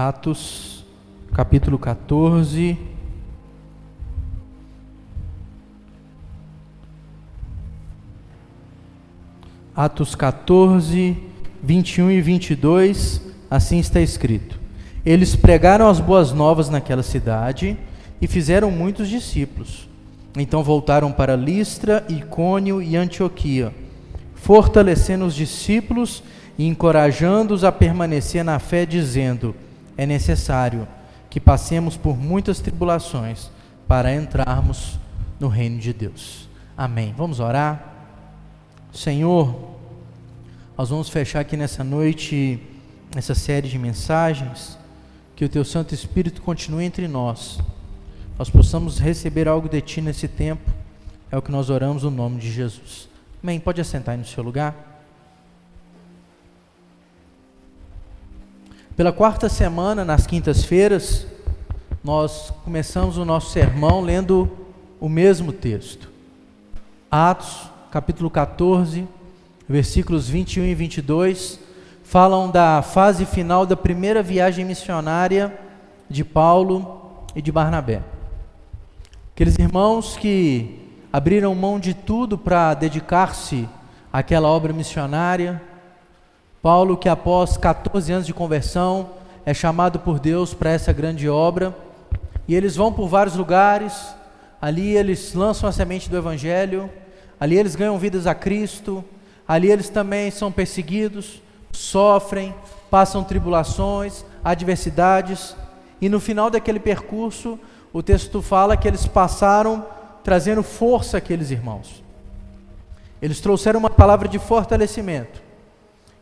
Atos, 0.00 0.84
capítulo 1.34 1.76
14. 1.76 2.78
Atos 9.74 10.14
14, 10.14 11.16
21 11.60 12.12
e 12.12 12.20
22, 12.20 13.22
assim 13.50 13.80
está 13.80 14.00
escrito: 14.00 14.60
Eles 15.04 15.34
pregaram 15.34 15.88
as 15.88 15.98
boas 15.98 16.30
novas 16.30 16.70
naquela 16.70 17.02
cidade 17.02 17.76
e 18.22 18.28
fizeram 18.28 18.70
muitos 18.70 19.08
discípulos. 19.08 19.88
Então 20.36 20.62
voltaram 20.62 21.10
para 21.10 21.34
Listra, 21.34 22.06
Icônio 22.08 22.80
e 22.80 22.94
Antioquia, 22.94 23.74
fortalecendo 24.36 25.24
os 25.24 25.34
discípulos 25.34 26.22
e 26.56 26.68
encorajando-os 26.68 27.64
a 27.64 27.72
permanecer 27.72 28.44
na 28.44 28.60
fé, 28.60 28.86
dizendo: 28.86 29.56
É 29.98 30.06
necessário 30.06 30.88
que 31.28 31.38
passemos 31.38 31.94
por 31.94 32.16
muitas 32.16 32.60
tribulações 32.60 33.50
para 33.86 34.14
entrarmos 34.14 34.98
no 35.38 35.48
reino 35.48 35.78
de 35.78 35.92
Deus. 35.92 36.48
Amém. 36.74 37.12
Vamos 37.14 37.40
orar? 37.40 37.94
Senhor, 38.94 39.76
nós 40.76 40.88
vamos 40.88 41.10
fechar 41.10 41.40
aqui 41.40 41.56
nessa 41.56 41.84
noite 41.84 42.62
essa 43.14 43.34
série 43.34 43.68
de 43.68 43.78
mensagens. 43.78 44.78
Que 45.36 45.44
o 45.44 45.48
Teu 45.48 45.64
Santo 45.64 45.94
Espírito 45.94 46.40
continue 46.40 46.84
entre 46.84 47.06
nós 47.06 47.60
nós 48.38 48.48
possamos 48.48 49.00
receber 49.00 49.48
algo 49.48 49.68
de 49.68 49.80
Ti 49.80 50.00
nesse 50.00 50.28
tempo, 50.28 50.70
é 51.30 51.36
o 51.36 51.42
que 51.42 51.50
nós 51.50 51.68
oramos 51.68 52.04
no 52.04 52.10
nome 52.10 52.38
de 52.38 52.50
Jesus. 52.50 53.08
Amém. 53.42 53.58
Pode 53.58 53.80
assentar 53.80 54.12
aí 54.12 54.18
no 54.18 54.24
seu 54.24 54.44
lugar. 54.44 54.97
Pela 58.98 59.12
quarta 59.12 59.48
semana, 59.48 60.04
nas 60.04 60.26
quintas-feiras, 60.26 61.24
nós 62.02 62.52
começamos 62.64 63.16
o 63.16 63.24
nosso 63.24 63.52
sermão 63.52 64.00
lendo 64.00 64.50
o 64.98 65.08
mesmo 65.08 65.52
texto. 65.52 66.10
Atos, 67.08 67.70
capítulo 67.92 68.28
14, 68.28 69.06
versículos 69.68 70.28
21 70.28 70.64
e 70.64 70.74
22, 70.74 71.60
falam 72.02 72.50
da 72.50 72.82
fase 72.82 73.24
final 73.24 73.64
da 73.64 73.76
primeira 73.76 74.20
viagem 74.20 74.64
missionária 74.64 75.56
de 76.10 76.24
Paulo 76.24 77.22
e 77.36 77.40
de 77.40 77.52
Barnabé. 77.52 78.02
Aqueles 79.32 79.56
irmãos 79.60 80.16
que 80.16 80.90
abriram 81.12 81.54
mão 81.54 81.78
de 81.78 81.94
tudo 81.94 82.36
para 82.36 82.74
dedicar-se 82.74 83.68
àquela 84.12 84.48
obra 84.48 84.72
missionária. 84.72 85.62
Paulo, 86.60 86.96
que 86.96 87.08
após 87.08 87.56
14 87.56 88.12
anos 88.12 88.26
de 88.26 88.34
conversão, 88.34 89.10
é 89.46 89.54
chamado 89.54 90.00
por 90.00 90.18
Deus 90.18 90.52
para 90.52 90.70
essa 90.70 90.92
grande 90.92 91.28
obra. 91.28 91.74
E 92.48 92.54
eles 92.54 92.74
vão 92.74 92.92
por 92.92 93.08
vários 93.08 93.36
lugares, 93.36 93.94
ali 94.60 94.96
eles 94.96 95.34
lançam 95.34 95.68
a 95.68 95.72
semente 95.72 96.10
do 96.10 96.16
Evangelho, 96.16 96.90
ali 97.38 97.56
eles 97.56 97.76
ganham 97.76 97.98
vidas 97.98 98.26
a 98.26 98.34
Cristo, 98.34 99.04
ali 99.46 99.70
eles 99.70 99.88
também 99.88 100.30
são 100.30 100.50
perseguidos, 100.50 101.42
sofrem, 101.70 102.54
passam 102.90 103.22
tribulações, 103.22 104.24
adversidades, 104.42 105.54
e 106.00 106.08
no 106.08 106.18
final 106.18 106.50
daquele 106.50 106.80
percurso, 106.80 107.58
o 107.92 108.02
texto 108.02 108.42
fala 108.42 108.76
que 108.76 108.88
eles 108.88 109.06
passaram 109.06 109.86
trazendo 110.24 110.62
força 110.62 111.18
àqueles 111.18 111.50
irmãos. 111.50 112.02
Eles 113.20 113.40
trouxeram 113.40 113.78
uma 113.80 113.90
palavra 113.90 114.28
de 114.28 114.38
fortalecimento. 114.38 115.47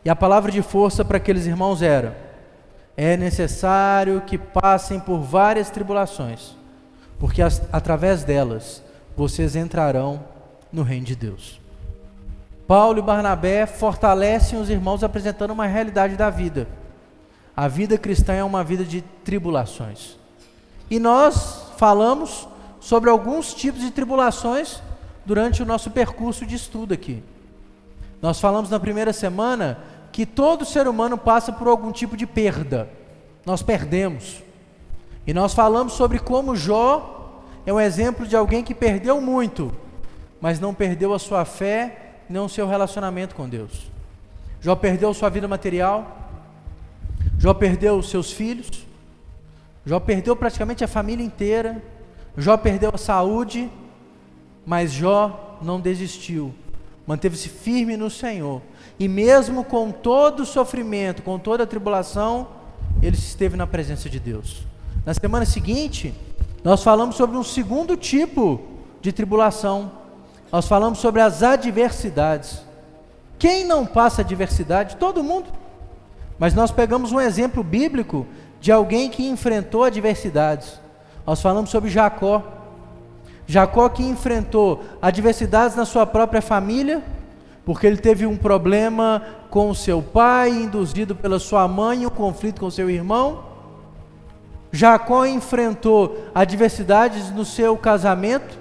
E 0.03 0.09
a 0.09 0.15
palavra 0.15 0.51
de 0.51 0.61
força 0.61 1.03
para 1.03 1.17
aqueles 1.17 1.45
irmãos 1.45 1.81
era: 1.81 2.17
é 2.95 3.15
necessário 3.15 4.21
que 4.21 4.37
passem 4.37 4.99
por 4.99 5.19
várias 5.19 5.69
tribulações, 5.69 6.55
porque 7.19 7.41
as, 7.41 7.61
através 7.71 8.23
delas 8.23 8.83
vocês 9.15 9.55
entrarão 9.55 10.23
no 10.71 10.83
reino 10.83 11.05
de 11.05 11.15
Deus. 11.15 11.59
Paulo 12.67 12.99
e 12.99 13.01
Barnabé 13.01 13.65
fortalecem 13.65 14.59
os 14.59 14.69
irmãos 14.69 15.03
apresentando 15.03 15.51
uma 15.51 15.65
realidade 15.65 16.15
da 16.15 16.29
vida. 16.29 16.67
A 17.55 17.67
vida 17.67 17.97
cristã 17.97 18.33
é 18.33 18.43
uma 18.43 18.63
vida 18.63 18.83
de 18.83 19.01
tribulações. 19.23 20.17
E 20.89 20.99
nós 20.99 21.71
falamos 21.77 22.47
sobre 22.79 23.09
alguns 23.09 23.53
tipos 23.53 23.81
de 23.81 23.91
tribulações 23.91 24.81
durante 25.25 25.63
o 25.63 25.65
nosso 25.65 25.91
percurso 25.91 26.45
de 26.45 26.55
estudo 26.55 26.93
aqui. 26.93 27.23
Nós 28.21 28.39
falamos 28.39 28.69
na 28.69 28.79
primeira 28.79 29.13
semana 29.13 29.79
que 30.11 30.25
todo 30.25 30.65
ser 30.65 30.87
humano 30.87 31.17
passa 31.17 31.51
por 31.51 31.67
algum 31.67 31.91
tipo 31.91 32.17
de 32.17 32.25
perda. 32.25 32.89
Nós 33.45 33.61
perdemos. 33.61 34.43
E 35.25 35.33
nós 35.33 35.53
falamos 35.53 35.93
sobre 35.93 36.19
como 36.19 36.55
Jó 36.55 37.41
é 37.65 37.73
um 37.73 37.79
exemplo 37.79 38.25
de 38.25 38.35
alguém 38.35 38.63
que 38.63 38.73
perdeu 38.73 39.19
muito, 39.19 39.71
mas 40.39 40.59
não 40.59 40.73
perdeu 40.73 41.13
a 41.13 41.19
sua 41.19 41.43
fé, 41.43 42.21
não 42.29 42.45
o 42.45 42.49
seu 42.49 42.67
relacionamento 42.67 43.35
com 43.35 43.47
Deus. 43.47 43.91
Jó 44.61 44.75
perdeu 44.75 45.13
sua 45.13 45.29
vida 45.29 45.47
material, 45.47 46.29
Jó 47.37 47.53
perdeu 47.53 48.01
seus 48.01 48.31
filhos, 48.31 48.87
Jó 49.85 49.99
perdeu 49.99 50.35
praticamente 50.35 50.83
a 50.83 50.87
família 50.87 51.25
inteira, 51.25 51.83
Jó 52.37 52.55
perdeu 52.57 52.91
a 52.93 52.97
saúde, 52.97 53.69
mas 54.65 54.91
Jó 54.91 55.57
não 55.61 55.79
desistiu, 55.79 56.53
manteve-se 57.07 57.47
firme 57.47 57.95
no 57.95 58.09
Senhor, 58.09 58.61
e 58.99 59.07
mesmo 59.07 59.63
com 59.63 59.91
todo 59.91 60.41
o 60.41 60.45
sofrimento, 60.45 61.23
com 61.23 61.39
toda 61.39 61.63
a 61.63 61.67
tribulação, 61.67 62.47
ele 63.01 63.15
esteve 63.15 63.55
na 63.55 63.65
presença 63.65 64.09
de 64.09 64.19
Deus. 64.19 64.63
Na 65.05 65.13
semana 65.13 65.45
seguinte, 65.45 66.13
nós 66.63 66.83
falamos 66.83 67.15
sobre 67.15 67.37
um 67.37 67.43
segundo 67.43 67.95
tipo 67.95 68.59
de 69.01 69.13
tribulação, 69.13 69.91
nós 70.51 70.67
falamos 70.67 70.99
sobre 70.99 71.21
as 71.21 71.41
adversidades. 71.43 72.61
Quem 73.39 73.63
não 73.63 73.85
passa 73.85 74.21
adversidade? 74.21 74.97
Todo 74.97 75.23
mundo. 75.23 75.49
Mas 76.37 76.53
nós 76.53 76.71
pegamos 76.71 77.11
um 77.11 77.21
exemplo 77.21 77.63
bíblico 77.63 78.25
de 78.59 78.71
alguém 78.71 79.09
que 79.09 79.27
enfrentou 79.27 79.83
adversidades. 79.83 80.79
Nós 81.25 81.41
falamos 81.41 81.69
sobre 81.69 81.89
Jacó. 81.89 82.56
Jacó 83.47 83.89
que 83.89 84.03
enfrentou 84.03 84.83
adversidades 85.01 85.75
na 85.75 85.85
sua 85.85 86.05
própria 86.05 86.41
família, 86.41 87.01
porque 87.65 87.87
ele 87.87 87.97
teve 87.97 88.25
um 88.25 88.37
problema 88.37 89.23
com 89.49 89.73
seu 89.73 90.01
pai, 90.01 90.49
induzido 90.49 91.15
pela 91.15 91.39
sua 91.39 91.67
mãe, 91.67 92.05
um 92.05 92.09
conflito 92.09 92.59
com 92.59 92.69
seu 92.69 92.89
irmão. 92.89 93.43
Jacó 94.71 95.25
enfrentou 95.25 96.25
adversidades 96.35 97.31
no 97.31 97.45
seu 97.45 97.75
casamento. 97.75 98.59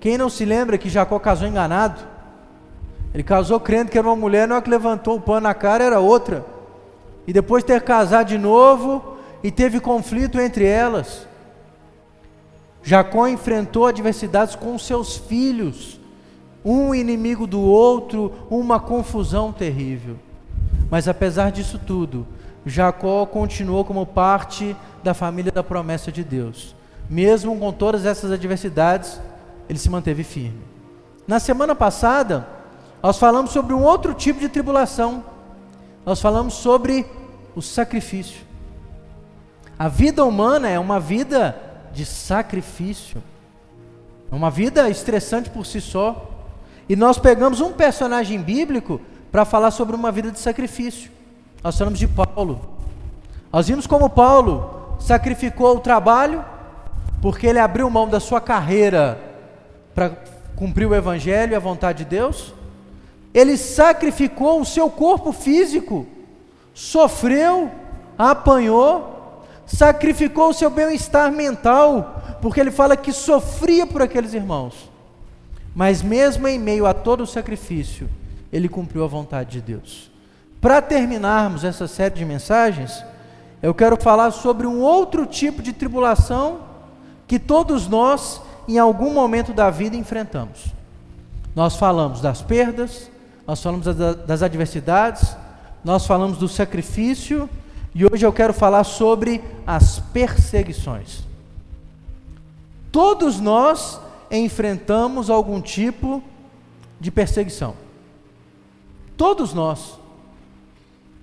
Quem 0.00 0.16
não 0.16 0.30
se 0.30 0.44
lembra 0.44 0.78
que 0.78 0.88
Jacó 0.88 1.18
casou 1.18 1.46
enganado? 1.46 2.00
Ele 3.12 3.22
casou 3.22 3.60
crendo 3.60 3.90
que 3.90 3.98
era 3.98 4.06
uma 4.06 4.16
mulher, 4.16 4.48
não 4.48 4.56
é 4.56 4.60
que 4.62 4.70
levantou 4.70 5.16
o 5.16 5.20
pano 5.20 5.40
na 5.42 5.52
cara, 5.52 5.84
era 5.84 6.00
outra 6.00 6.44
e 7.26 7.32
depois 7.32 7.64
ter 7.64 7.82
casado 7.82 8.28
de 8.28 8.38
novo 8.38 9.16
e 9.42 9.50
teve 9.50 9.80
conflito 9.80 10.40
entre 10.40 10.64
elas. 10.64 11.26
Jacó 12.82 13.28
enfrentou 13.28 13.86
adversidades 13.86 14.54
com 14.54 14.78
seus 14.78 15.16
filhos, 15.16 16.00
um 16.64 16.94
inimigo 16.94 17.46
do 17.46 17.60
outro, 17.60 18.32
uma 18.50 18.80
confusão 18.80 19.52
terrível. 19.52 20.16
Mas 20.90 21.08
apesar 21.08 21.50
disso 21.50 21.78
tudo, 21.78 22.26
Jacó 22.66 23.24
continuou 23.26 23.84
como 23.84 24.04
parte 24.04 24.76
da 25.02 25.14
família 25.14 25.52
da 25.52 25.62
promessa 25.62 26.10
de 26.10 26.22
Deus. 26.22 26.74
Mesmo 27.08 27.58
com 27.58 27.72
todas 27.72 28.04
essas 28.06 28.30
adversidades, 28.30 29.20
ele 29.68 29.78
se 29.78 29.90
manteve 29.90 30.24
firme. 30.24 30.60
Na 31.26 31.38
semana 31.38 31.74
passada, 31.74 32.46
nós 33.02 33.18
falamos 33.18 33.50
sobre 33.50 33.74
um 33.74 33.82
outro 33.82 34.14
tipo 34.14 34.40
de 34.40 34.48
tribulação 34.48 35.24
nós 36.04 36.20
falamos 36.20 36.54
sobre 36.54 37.06
o 37.54 37.62
sacrifício. 37.62 38.40
A 39.78 39.88
vida 39.88 40.24
humana 40.24 40.68
é 40.68 40.78
uma 40.78 40.98
vida 40.98 41.56
de 41.92 42.04
sacrifício, 42.04 43.22
é 44.30 44.34
uma 44.34 44.50
vida 44.50 44.88
estressante 44.88 45.50
por 45.50 45.66
si 45.66 45.80
só. 45.80 46.30
E 46.88 46.96
nós 46.96 47.18
pegamos 47.18 47.60
um 47.60 47.72
personagem 47.72 48.40
bíblico 48.40 49.00
para 49.30 49.44
falar 49.44 49.70
sobre 49.70 49.94
uma 49.94 50.10
vida 50.10 50.30
de 50.30 50.38
sacrifício. 50.38 51.10
Nós 51.62 51.76
falamos 51.76 51.98
de 51.98 52.08
Paulo. 52.08 52.60
Nós 53.52 53.68
vimos 53.68 53.86
como 53.86 54.08
Paulo 54.08 54.96
sacrificou 54.98 55.76
o 55.76 55.80
trabalho, 55.80 56.44
porque 57.20 57.46
ele 57.46 57.58
abriu 57.58 57.88
mão 57.90 58.08
da 58.08 58.20
sua 58.20 58.40
carreira 58.40 59.20
para 59.94 60.10
cumprir 60.56 60.86
o 60.86 60.94
evangelho 60.94 61.52
e 61.52 61.56
a 61.56 61.60
vontade 61.60 61.98
de 61.98 62.10
Deus 62.10 62.54
ele 63.34 63.56
sacrificou 63.56 64.60
o 64.60 64.64
seu 64.64 64.90
corpo 64.90 65.32
físico, 65.32 66.06
sofreu, 66.74 67.70
apanhou, 68.18 69.11
sacrificou 69.72 70.50
o 70.50 70.54
seu 70.54 70.68
bem-estar 70.68 71.32
mental, 71.32 72.38
porque 72.42 72.60
ele 72.60 72.70
fala 72.70 72.96
que 72.96 73.12
sofria 73.12 73.86
por 73.86 74.02
aqueles 74.02 74.34
irmãos. 74.34 74.90
Mas 75.74 76.02
mesmo 76.02 76.46
em 76.46 76.58
meio 76.58 76.86
a 76.86 76.92
todo 76.92 77.22
o 77.22 77.26
sacrifício, 77.26 78.08
ele 78.52 78.68
cumpriu 78.68 79.02
a 79.02 79.06
vontade 79.06 79.52
de 79.52 79.60
Deus. 79.62 80.10
Para 80.60 80.82
terminarmos 80.82 81.64
essa 81.64 81.88
série 81.88 82.14
de 82.14 82.24
mensagens, 82.24 83.02
eu 83.62 83.72
quero 83.72 83.96
falar 83.96 84.30
sobre 84.30 84.66
um 84.66 84.80
outro 84.80 85.24
tipo 85.24 85.62
de 85.62 85.72
tribulação 85.72 86.60
que 87.26 87.38
todos 87.38 87.88
nós, 87.88 88.42
em 88.68 88.78
algum 88.78 89.14
momento 89.14 89.54
da 89.54 89.70
vida, 89.70 89.96
enfrentamos. 89.96 90.66
Nós 91.56 91.76
falamos 91.76 92.20
das 92.20 92.42
perdas, 92.42 93.10
nós 93.46 93.62
falamos 93.62 93.86
das 94.26 94.42
adversidades, 94.42 95.34
nós 95.82 96.06
falamos 96.06 96.36
do 96.36 96.48
sacrifício 96.48 97.48
e 97.94 98.06
hoje 98.06 98.24
eu 98.24 98.32
quero 98.32 98.54
falar 98.54 98.84
sobre 98.84 99.42
as 99.66 99.98
perseguições. 99.98 101.24
Todos 102.90 103.38
nós 103.40 104.00
enfrentamos 104.30 105.28
algum 105.28 105.60
tipo 105.60 106.22
de 106.98 107.10
perseguição. 107.10 107.74
Todos 109.16 109.52
nós. 109.52 109.98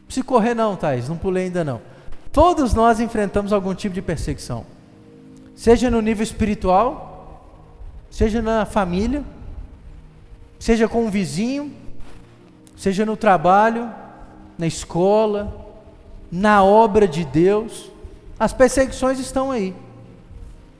Se 0.07 0.23
correr 0.23 0.53
não, 0.53 0.75
Thais, 0.75 1.09
não 1.09 1.17
pulei 1.17 1.45
ainda 1.45 1.63
não. 1.63 1.81
Todos 2.31 2.73
nós 2.73 2.99
enfrentamos 2.99 3.51
algum 3.51 3.73
tipo 3.73 3.93
de 3.93 4.01
perseguição. 4.01 4.65
Seja 5.55 5.89
no 5.89 6.01
nível 6.01 6.23
espiritual, 6.23 7.43
seja 8.09 8.41
na 8.41 8.65
família, 8.65 9.23
seja 10.59 10.87
com 10.87 11.05
um 11.05 11.09
vizinho, 11.09 11.73
seja 12.77 13.05
no 13.05 13.17
trabalho, 13.17 13.91
na 14.57 14.67
escola, 14.67 15.58
na 16.31 16.63
obra 16.63 17.07
de 17.07 17.25
Deus. 17.25 17.91
As 18.39 18.53
perseguições 18.53 19.19
estão 19.19 19.51
aí. 19.51 19.75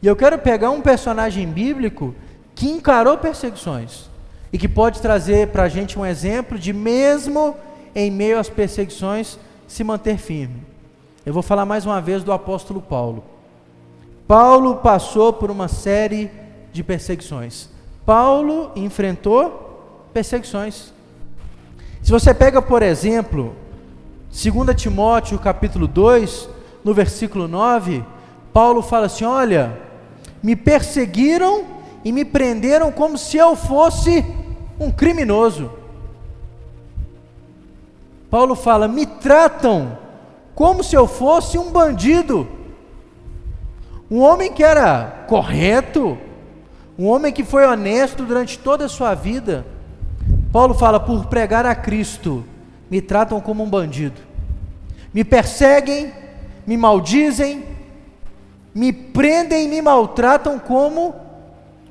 E 0.01 0.07
eu 0.07 0.15
quero 0.15 0.37
pegar 0.39 0.69
um 0.69 0.81
personagem 0.81 1.47
bíblico 1.47 2.15
que 2.55 2.69
encarou 2.69 3.17
perseguições 3.17 4.09
e 4.51 4.57
que 4.57 4.67
pode 4.67 5.01
trazer 5.01 5.47
para 5.47 5.63
a 5.63 5.69
gente 5.69 5.99
um 5.99 6.05
exemplo 6.05 6.57
de, 6.57 6.73
mesmo 6.73 7.55
em 7.93 8.09
meio 8.09 8.39
às 8.39 8.49
perseguições, 8.49 9.37
se 9.67 9.83
manter 9.83 10.17
firme. 10.17 10.63
Eu 11.25 11.33
vou 11.33 11.43
falar 11.43 11.65
mais 11.65 11.85
uma 11.85 12.01
vez 12.01 12.23
do 12.23 12.31
apóstolo 12.31 12.81
Paulo. 12.81 13.23
Paulo 14.27 14.77
passou 14.77 15.33
por 15.33 15.51
uma 15.51 15.67
série 15.67 16.31
de 16.71 16.83
perseguições. 16.83 17.69
Paulo 18.05 18.71
enfrentou 18.75 20.07
perseguições. 20.13 20.93
Se 22.01 22.11
você 22.11 22.33
pega, 22.33 22.61
por 22.61 22.81
exemplo, 22.81 23.55
2 24.31 24.75
Timóteo 24.75 25.39
capítulo 25.39 25.87
2, 25.87 26.49
no 26.83 26.93
versículo 26.93 27.47
9, 27.47 28.05
Paulo 28.53 28.81
fala 28.81 29.07
assim: 29.07 29.25
Olha, 29.25 29.77
me 30.41 30.55
perseguiram 30.55 31.65
e 32.05 32.11
me 32.11 32.23
prenderam 32.23 32.91
como 32.91 33.17
se 33.17 33.37
eu 33.37 33.55
fosse 33.55 34.23
um 34.79 34.91
criminoso. 34.91 35.71
Paulo 38.29 38.55
fala: 38.55 38.87
me 38.87 39.05
tratam 39.05 39.97
como 40.53 40.83
se 40.83 40.95
eu 40.95 41.07
fosse 41.07 41.57
um 41.57 41.71
bandido. 41.71 42.47
Um 44.11 44.19
homem 44.21 44.51
que 44.51 44.63
era 44.63 45.25
correto, 45.27 46.17
um 46.97 47.07
homem 47.07 47.33
que 47.33 47.43
foi 47.43 47.65
honesto 47.65 48.23
durante 48.23 48.57
toda 48.57 48.85
a 48.85 48.89
sua 48.89 49.15
vida. 49.15 49.65
Paulo 50.51 50.75
fala: 50.75 50.99
por 50.99 51.25
pregar 51.25 51.65
a 51.65 51.73
Cristo, 51.73 52.45
me 52.89 53.01
tratam 53.01 53.39
como 53.39 53.63
um 53.63 53.69
bandido. 53.69 54.19
Me 55.13 55.23
perseguem, 55.23 56.11
me 56.65 56.77
maldizem, 56.77 57.63
me 58.73 58.93
prendem 58.93 59.65
e 59.65 59.67
me 59.67 59.81
maltratam 59.81 60.59
como 60.59 61.15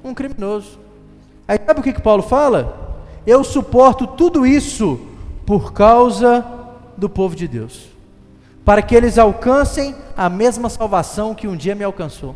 um 0.03 0.15
criminoso. 0.15 0.79
Aí 1.47 1.59
sabe 1.65 1.81
o 1.81 1.83
que, 1.83 1.93
que 1.93 2.03
Paulo 2.03 2.23
fala? 2.23 2.99
Eu 3.27 3.43
suporto 3.43 4.07
tudo 4.07 4.47
isso 4.47 5.01
por 5.45 5.73
causa 5.73 6.45
do 6.97 7.09
povo 7.09 7.35
de 7.35 7.49
Deus, 7.49 7.89
para 8.65 8.83
que 8.83 8.95
eles 8.95 9.19
alcancem 9.19 9.95
a 10.17 10.29
mesma 10.29 10.69
salvação 10.69 11.35
que 11.35 11.49
um 11.49 11.57
dia 11.57 11.75
me 11.75 11.85
alcançou. 11.85 12.35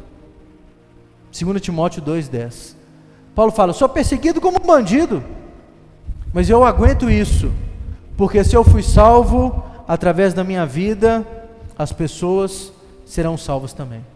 2 1.32 1.60
Timóteo 1.60 2.02
2,10. 2.02 2.74
Paulo 3.34 3.52
fala: 3.52 3.72
sou 3.72 3.88
perseguido 3.88 4.40
como 4.40 4.58
um 4.62 4.66
bandido, 4.66 5.22
mas 6.32 6.48
eu 6.48 6.64
aguento 6.64 7.10
isso, 7.10 7.50
porque 8.22 8.44
se 8.44 8.54
eu 8.54 8.62
fui 8.62 8.84
salvo 8.84 9.64
através 9.88 10.32
da 10.32 10.44
minha 10.44 10.64
vida, 10.64 11.26
as 11.76 11.90
pessoas 11.90 12.72
serão 13.04 13.36
salvas 13.36 13.72
também. 13.72 14.06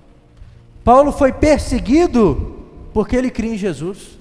Paulo 0.85 1.11
foi 1.11 1.33
perseguido 1.33 2.55
porque 2.95 3.17
ele 3.17 3.33
cria 3.33 3.55
em 3.55 3.59
Jesus. 3.59 4.17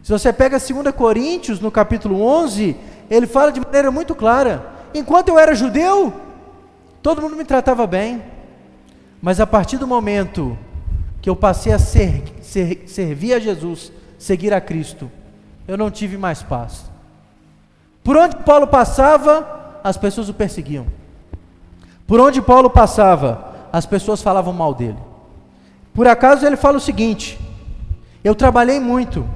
Se 0.00 0.12
você 0.12 0.32
pega 0.32 0.60
2 0.60 0.94
Coríntios, 0.94 1.58
no 1.58 1.72
capítulo 1.72 2.22
11, 2.22 2.76
ele 3.10 3.26
fala 3.26 3.50
de 3.50 3.58
maneira 3.58 3.90
muito 3.90 4.14
clara: 4.14 4.64
enquanto 4.94 5.30
eu 5.30 5.40
era 5.40 5.56
judeu, 5.56 6.12
todo 7.02 7.20
mundo 7.20 7.34
me 7.34 7.44
tratava 7.44 7.88
bem, 7.88 8.22
mas 9.20 9.40
a 9.40 9.46
partir 9.46 9.76
do 9.76 9.88
momento 9.88 10.56
que 11.20 11.28
eu 11.28 11.34
passei 11.34 11.72
a 11.72 11.80
ser, 11.80 12.22
ser, 12.40 12.84
servir 12.86 13.34
a 13.34 13.40
Jesus, 13.40 13.90
seguir 14.16 14.54
a 14.54 14.60
Cristo, 14.60 15.10
eu 15.66 15.76
não 15.76 15.90
tive 15.90 16.16
mais 16.16 16.44
paz. 16.44 16.88
Por 18.02 18.16
onde 18.16 18.36
Paulo 18.36 18.66
passava, 18.66 19.78
as 19.84 19.96
pessoas 19.96 20.28
o 20.28 20.34
perseguiam. 20.34 20.86
Por 22.06 22.20
onde 22.20 22.42
Paulo 22.42 22.70
passava, 22.70 23.54
as 23.72 23.86
pessoas 23.86 24.22
falavam 24.22 24.52
mal 24.52 24.74
dele. 24.74 24.98
Por 25.94 26.06
acaso 26.06 26.46
ele 26.46 26.56
fala 26.56 26.78
o 26.78 26.80
seguinte: 26.80 27.38
Eu 28.24 28.34
trabalhei 28.34 28.80
muito, 28.80 29.26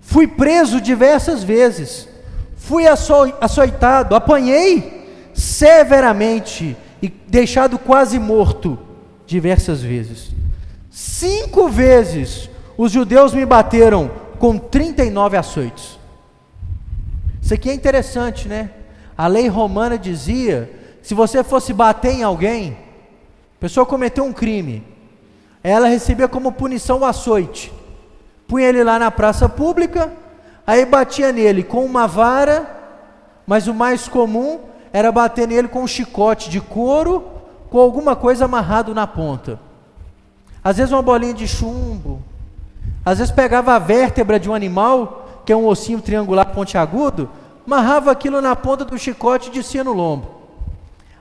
fui 0.00 0.26
preso 0.26 0.80
diversas 0.80 1.42
vezes, 1.42 2.08
fui 2.56 2.84
açoitado, 2.86 4.14
apanhei 4.14 5.30
severamente 5.34 6.76
e 7.00 7.08
deixado 7.08 7.78
quase 7.78 8.18
morto 8.18 8.78
diversas 9.26 9.82
vezes. 9.82 10.32
Cinco 10.90 11.68
vezes 11.68 12.48
os 12.76 12.92
judeus 12.92 13.32
me 13.32 13.44
bateram 13.44 14.10
com 14.38 14.56
39 14.56 15.36
açoites. 15.36 15.97
Isso 17.48 17.54
aqui 17.54 17.70
é 17.70 17.72
interessante, 17.72 18.46
né? 18.46 18.68
A 19.16 19.26
lei 19.26 19.48
romana 19.48 19.96
dizia: 19.96 20.70
se 21.00 21.14
você 21.14 21.42
fosse 21.42 21.72
bater 21.72 22.12
em 22.12 22.22
alguém, 22.22 22.76
a 23.56 23.60
pessoa 23.60 23.86
cometeu 23.86 24.22
um 24.22 24.34
crime, 24.34 24.86
ela 25.62 25.88
recebia 25.88 26.28
como 26.28 26.52
punição 26.52 26.98
o 26.98 27.04
açoite. 27.06 27.72
Punha 28.46 28.66
ele 28.66 28.84
lá 28.84 28.98
na 28.98 29.10
praça 29.10 29.48
pública, 29.48 30.12
aí 30.66 30.84
batia 30.84 31.32
nele 31.32 31.62
com 31.62 31.86
uma 31.86 32.06
vara, 32.06 32.68
mas 33.46 33.66
o 33.66 33.72
mais 33.72 34.06
comum 34.06 34.60
era 34.92 35.10
bater 35.10 35.48
nele 35.48 35.68
com 35.68 35.80
um 35.80 35.86
chicote 35.86 36.50
de 36.50 36.60
couro, 36.60 37.24
com 37.70 37.78
alguma 37.78 38.14
coisa 38.14 38.44
amarrado 38.44 38.94
na 38.94 39.06
ponta. 39.06 39.58
Às 40.62 40.76
vezes 40.76 40.92
uma 40.92 41.00
bolinha 41.00 41.32
de 41.32 41.48
chumbo, 41.48 42.22
às 43.06 43.16
vezes 43.16 43.32
pegava 43.32 43.72
a 43.72 43.78
vértebra 43.78 44.38
de 44.38 44.50
um 44.50 44.54
animal, 44.54 45.40
que 45.46 45.52
é 45.54 45.56
um 45.56 45.66
ossinho 45.66 46.02
triangular 46.02 46.52
pontiagudo, 46.52 47.30
amarrava 47.68 48.10
aquilo 48.10 48.40
na 48.40 48.56
ponta 48.56 48.82
do 48.82 48.98
chicote 48.98 49.50
e 49.50 49.52
descia 49.52 49.84
no 49.84 49.92
lombo. 49.92 50.40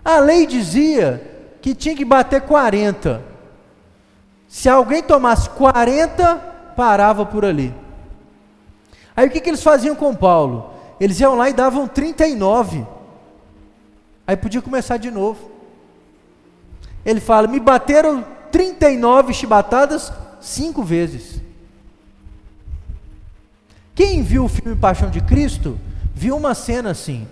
A 0.04 0.18
lei 0.20 0.48
dizia 0.48 1.22
que 1.62 1.76
tinha 1.76 1.94
que 1.94 2.06
bater 2.06 2.42
40. 2.42 3.22
Se 4.48 4.70
alguém 4.70 5.04
tomasse 5.04 5.50
40, 5.50 6.36
parava 6.74 7.26
por 7.26 7.44
ali. 7.44 7.76
Aí 9.14 9.28
o 9.28 9.30
que, 9.30 9.42
que 9.42 9.50
eles 9.50 9.62
faziam 9.62 9.94
com 9.94 10.16
Paulo? 10.16 10.72
Eles 11.02 11.20
iam 11.20 11.36
lá 11.36 11.50
e 11.50 11.54
davam 11.54 11.86
39. 11.86 12.88
Aí 14.26 14.38
podia 14.38 14.62
começar 14.62 14.96
de 14.96 15.12
novo. 15.12 15.52
Ele 17.04 17.20
fala: 17.20 17.46
Me 17.46 17.60
bateram 17.60 18.26
39 18.54 19.34
chibatadas 19.34 20.14
cinco 20.40 20.82
vezes. 20.82 21.42
Quem 23.94 24.24
viu 24.24 24.46
o 24.46 24.50
filme 24.50 24.78
Paixão 24.78 25.10
de 25.10 25.20
Cristo, 25.20 25.78
viu 26.18 26.36
uma 26.36 26.56
cena 26.56 26.90
assim. 26.90 27.28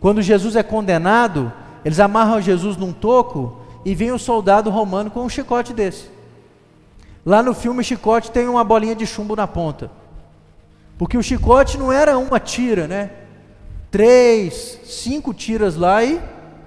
Quando 0.00 0.20
Jesus 0.20 0.56
é 0.56 0.62
condenado, 0.62 1.52
eles 1.84 2.00
amarram 2.00 2.40
Jesus 2.40 2.76
num 2.76 2.92
toco 2.92 3.60
e 3.84 3.94
vem 3.94 4.12
um 4.12 4.18
soldado 4.18 4.68
romano 4.68 5.10
com 5.10 5.20
um 5.20 5.28
chicote 5.28 5.72
desse. 5.72 6.10
Lá 7.24 7.42
no 7.42 7.54
filme, 7.54 7.80
o 7.80 7.84
chicote 7.84 8.30
tem 8.30 8.48
uma 8.48 8.64
bolinha 8.64 8.94
de 8.94 9.06
chumbo 9.06 9.36
na 9.36 9.46
ponta. 9.46 9.90
Porque 10.98 11.16
o 11.16 11.22
chicote 11.22 11.78
não 11.78 11.92
era 11.92 12.18
uma 12.18 12.40
tira, 12.40 12.88
né? 12.88 13.10
Três, 13.90 14.80
cinco 14.84 15.32
tiras 15.32 15.76
lá 15.76 16.02
e 16.02 16.20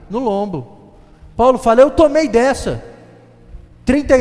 no 0.10 0.20
lombo. 0.20 0.94
Paulo 1.36 1.58
fala: 1.58 1.82
Eu 1.82 1.92
tomei 1.92 2.28
dessa. 2.28 2.84
30, 3.86 4.16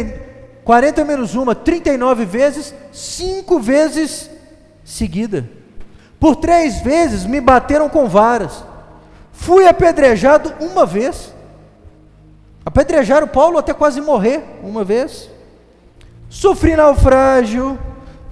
40 0.64 1.04
menos 1.04 1.34
uma, 1.34 1.54
39 1.54 2.24
vezes, 2.24 2.74
cinco 2.92 3.60
vezes 3.60 4.30
seguida. 4.84 5.57
Por 6.18 6.36
três 6.36 6.80
vezes 6.80 7.24
me 7.24 7.40
bateram 7.40 7.88
com 7.88 8.08
varas. 8.08 8.64
Fui 9.32 9.66
apedrejado 9.66 10.52
uma 10.60 10.84
vez. 10.84 11.32
Apedrejaram 12.66 13.28
Paulo 13.28 13.58
até 13.58 13.72
quase 13.72 14.00
morrer 14.00 14.42
uma 14.62 14.84
vez. 14.84 15.30
Sofri 16.28 16.76
naufrágio, 16.76 17.78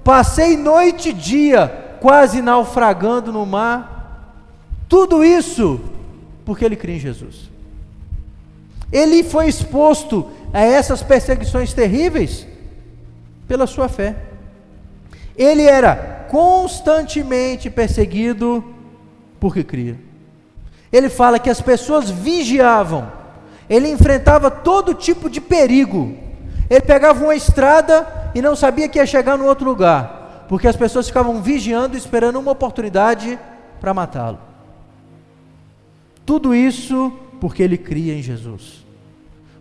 passei 0.05 0.57
noite 0.57 1.11
e 1.11 1.13
dia 1.13 1.99
quase 2.01 2.43
naufragando 2.43 3.33
no 3.33 3.47
mar. 3.47 4.35
Tudo 4.89 5.25
isso 5.25 5.81
porque 6.45 6.65
ele 6.65 6.77
crê 6.77 6.97
em 6.97 7.01
Jesus. 7.01 7.51
Ele 8.93 9.25
foi 9.25 9.49
exposto 9.49 10.31
a 10.53 10.61
essas 10.61 11.03
perseguições 11.03 11.73
terríveis 11.73 12.47
pela 13.49 13.67
sua 13.67 13.89
fé. 13.89 14.17
Ele 15.37 15.63
era 15.63 16.16
constantemente 16.29 17.71
perseguido 17.71 18.65
porque 19.39 19.63
cria. 19.63 19.99
Ele 20.93 21.09
fala 21.09 21.39
que 21.39 21.51
as 21.51 21.61
pessoas 21.61 22.11
vigiavam, 22.11 23.11
ele 23.69 23.89
enfrentava 23.89 24.51
todo 24.51 24.95
tipo 24.95 25.29
de 25.29 25.41
perigo. 25.41 26.17
Ele 26.69 26.81
pegava 26.81 27.23
uma 27.23 27.35
estrada 27.35 28.31
e 28.35 28.43
não 28.43 28.57
sabia 28.57 28.89
que 28.89 28.99
ia 28.99 29.07
chegar 29.07 29.39
no 29.39 29.47
outro 29.47 29.65
lugar, 29.65 30.45
porque 30.49 30.69
as 30.69 30.77
pessoas 30.77 31.07
ficavam 31.07 31.41
vigiando, 31.41 31.97
esperando 31.97 32.39
uma 32.39 32.53
oportunidade 32.53 33.39
para 33.81 33.95
matá-lo. 33.95 34.39
Tudo 36.25 36.55
isso 36.55 37.13
porque 37.41 37.63
ele 37.63 37.79
cria 37.79 38.15
em 38.15 38.23
Jesus. 38.23 38.85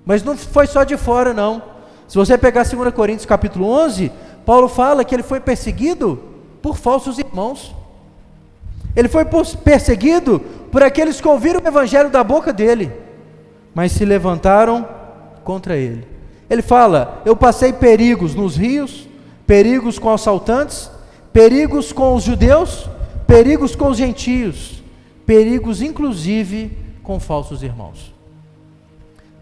Mas 0.06 0.24
não 0.24 0.36
foi 0.38 0.68
só 0.68 0.84
de 0.84 0.98
fora, 0.98 1.34
não. 1.34 1.62
Se 2.08 2.16
você 2.16 2.38
pegar 2.38 2.64
2 2.64 2.94
Coríntios 2.94 3.26
capítulo 3.26 3.68
11, 3.68 4.12
Paulo 4.46 4.68
fala 4.68 5.04
que 5.04 5.14
ele 5.14 5.24
foi 5.24 5.40
perseguido 5.40 6.35
por 6.66 6.78
falsos 6.78 7.20
irmãos. 7.20 7.76
Ele 8.96 9.08
foi 9.08 9.24
perseguido 9.64 10.40
por 10.72 10.82
aqueles 10.82 11.22
que 11.22 11.28
ouviram 11.28 11.62
o 11.62 11.68
evangelho 11.68 12.10
da 12.10 12.24
boca 12.24 12.52
dele, 12.52 12.92
mas 13.72 13.92
se 13.92 14.04
levantaram 14.04 14.84
contra 15.44 15.78
ele. 15.78 16.08
Ele 16.50 16.64
fala: 16.64 17.22
Eu 17.24 17.36
passei 17.36 17.72
perigos 17.72 18.34
nos 18.34 18.58
rios, 18.58 19.08
perigos 19.46 20.00
com 20.00 20.12
assaltantes, 20.12 20.90
perigos 21.32 21.94
com 21.94 22.16
os 22.16 22.24
judeus, 22.24 22.90
perigos 23.28 23.76
com 23.76 23.90
os 23.90 23.98
gentios, 23.98 24.82
perigos 25.24 25.84
inclusive 25.84 26.76
com 27.04 27.20
falsos 27.20 27.62
irmãos. 27.62 28.12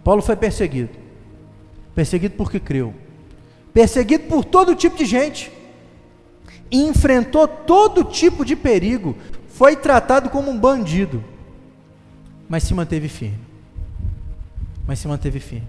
Paulo 0.03 0.22
foi 0.22 0.36
perseguido, 0.36 0.89
perseguido 1.96 2.36
porque 2.36 2.60
creu, 2.60 2.94
perseguido 3.74 4.25
por 4.25 4.44
todo 4.44 4.75
tipo 4.75 4.98
de 4.98 5.06
gente, 5.06 5.62
enfrentou 6.77 7.48
todo 7.48 8.03
tipo 8.03 8.44
de 8.44 8.56
perigo, 8.56 9.15
foi 9.48 9.75
tratado 9.75 10.30
como 10.30 10.50
um 10.50 10.60
bandido, 10.60 11.24
mas 12.50 12.63
se 12.63 12.74
manteve 12.74 13.08
firme. 13.08 13.39
Mas 14.88 15.00
se 15.00 15.08
manteve 15.08 15.39
firme. 15.39 15.68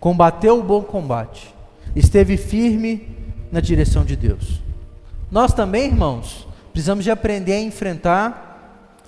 Combateu 0.00 0.58
o 0.58 0.62
bom 0.62 0.82
combate, 0.82 1.54
esteve 1.94 2.36
firme 2.36 3.08
na 3.52 3.60
direção 3.60 4.04
de 4.04 4.16
Deus. 4.16 4.62
Nós 5.30 5.52
também, 5.52 5.86
irmãos, 5.86 6.46
precisamos 6.72 7.04
de 7.04 7.10
aprender 7.10 7.52
a 7.52 7.60
enfrentar 7.60 8.44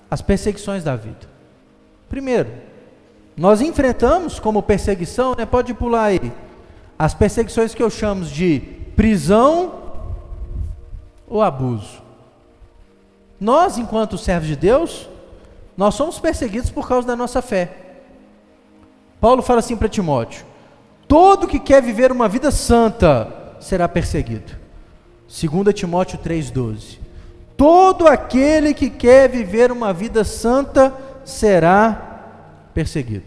as 0.09 0.21
perseguições 0.21 0.83
da 0.83 0.95
vida. 0.95 1.27
Primeiro, 2.09 2.49
nós 3.35 3.61
enfrentamos 3.61 4.39
como 4.39 4.63
perseguição, 4.63 5.35
né, 5.37 5.45
pode 5.45 5.73
pular 5.73 6.05
aí, 6.05 6.31
as 6.97 7.13
perseguições 7.13 7.75
que 7.75 7.83
eu 7.83 7.89
chamo 7.89 8.23
de 8.25 8.59
prisão 8.95 9.86
ou 11.27 11.41
abuso. 11.41 12.01
Nós, 13.39 13.77
enquanto 13.77 14.17
servos 14.17 14.47
de 14.47 14.55
Deus, 14.55 15.07
nós 15.75 15.93
somos 15.93 16.17
perseguidos 16.19 16.69
por 16.69 16.87
causa 16.87 17.07
da 17.07 17.15
nossa 17.15 17.41
fé. 17.41 17.71
Paulo 19.19 19.41
fala 19.41 19.59
assim 19.59 19.75
para 19.75 19.89
Timóteo: 19.89 20.45
todo 21.07 21.47
que 21.47 21.59
quer 21.59 21.81
viver 21.81 22.11
uma 22.11 22.27
vida 22.27 22.49
santa 22.51 23.55
será 23.59 23.87
perseguido. 23.87 24.55
2 25.27 25.73
Timóteo 25.73 26.17
3,12. 26.19 26.99
Todo 27.55 28.07
aquele 28.07 28.73
que 28.73 28.89
quer 28.89 29.29
viver 29.29 29.71
uma 29.71 29.91
vida 29.91 30.23
santa 30.23 30.93
será 31.25 32.69
perseguido. 32.73 33.25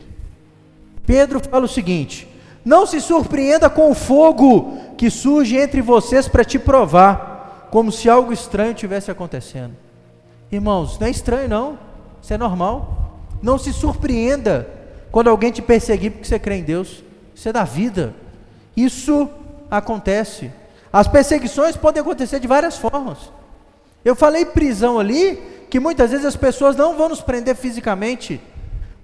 Pedro 1.04 1.40
fala 1.40 1.64
o 1.64 1.68
seguinte: 1.68 2.28
não 2.64 2.86
se 2.86 3.00
surpreenda 3.00 3.68
com 3.68 3.90
o 3.90 3.94
fogo 3.94 4.78
que 4.96 5.10
surge 5.10 5.56
entre 5.56 5.80
vocês 5.80 6.28
para 6.28 6.44
te 6.44 6.58
provar, 6.58 7.29
como 7.70 7.92
se 7.92 8.08
algo 8.08 8.32
estranho 8.32 8.74
tivesse 8.74 9.10
acontecendo. 9.10 9.76
Irmãos, 10.50 10.98
não 10.98 11.06
é 11.06 11.10
estranho 11.10 11.48
não, 11.48 11.78
isso 12.22 12.32
é 12.34 12.38
normal. 12.38 13.20
Não 13.42 13.56
se 13.58 13.72
surpreenda 13.72 14.68
quando 15.10 15.30
alguém 15.30 15.50
te 15.50 15.62
perseguir 15.62 16.10
porque 16.10 16.26
você 16.26 16.38
crê 16.38 16.56
em 16.56 16.62
Deus. 16.62 17.02
Isso 17.34 17.48
é 17.48 17.52
da 17.52 17.64
vida. 17.64 18.14
Isso 18.76 19.28
acontece. 19.70 20.50
As 20.92 21.06
perseguições 21.06 21.76
podem 21.76 22.00
acontecer 22.00 22.40
de 22.40 22.48
várias 22.48 22.76
formas. 22.76 23.30
Eu 24.04 24.16
falei 24.16 24.44
prisão 24.44 24.98
ali, 24.98 25.36
que 25.70 25.78
muitas 25.78 26.10
vezes 26.10 26.26
as 26.26 26.36
pessoas 26.36 26.74
não 26.74 26.96
vão 26.96 27.08
nos 27.08 27.20
prender 27.20 27.54
fisicamente, 27.54 28.40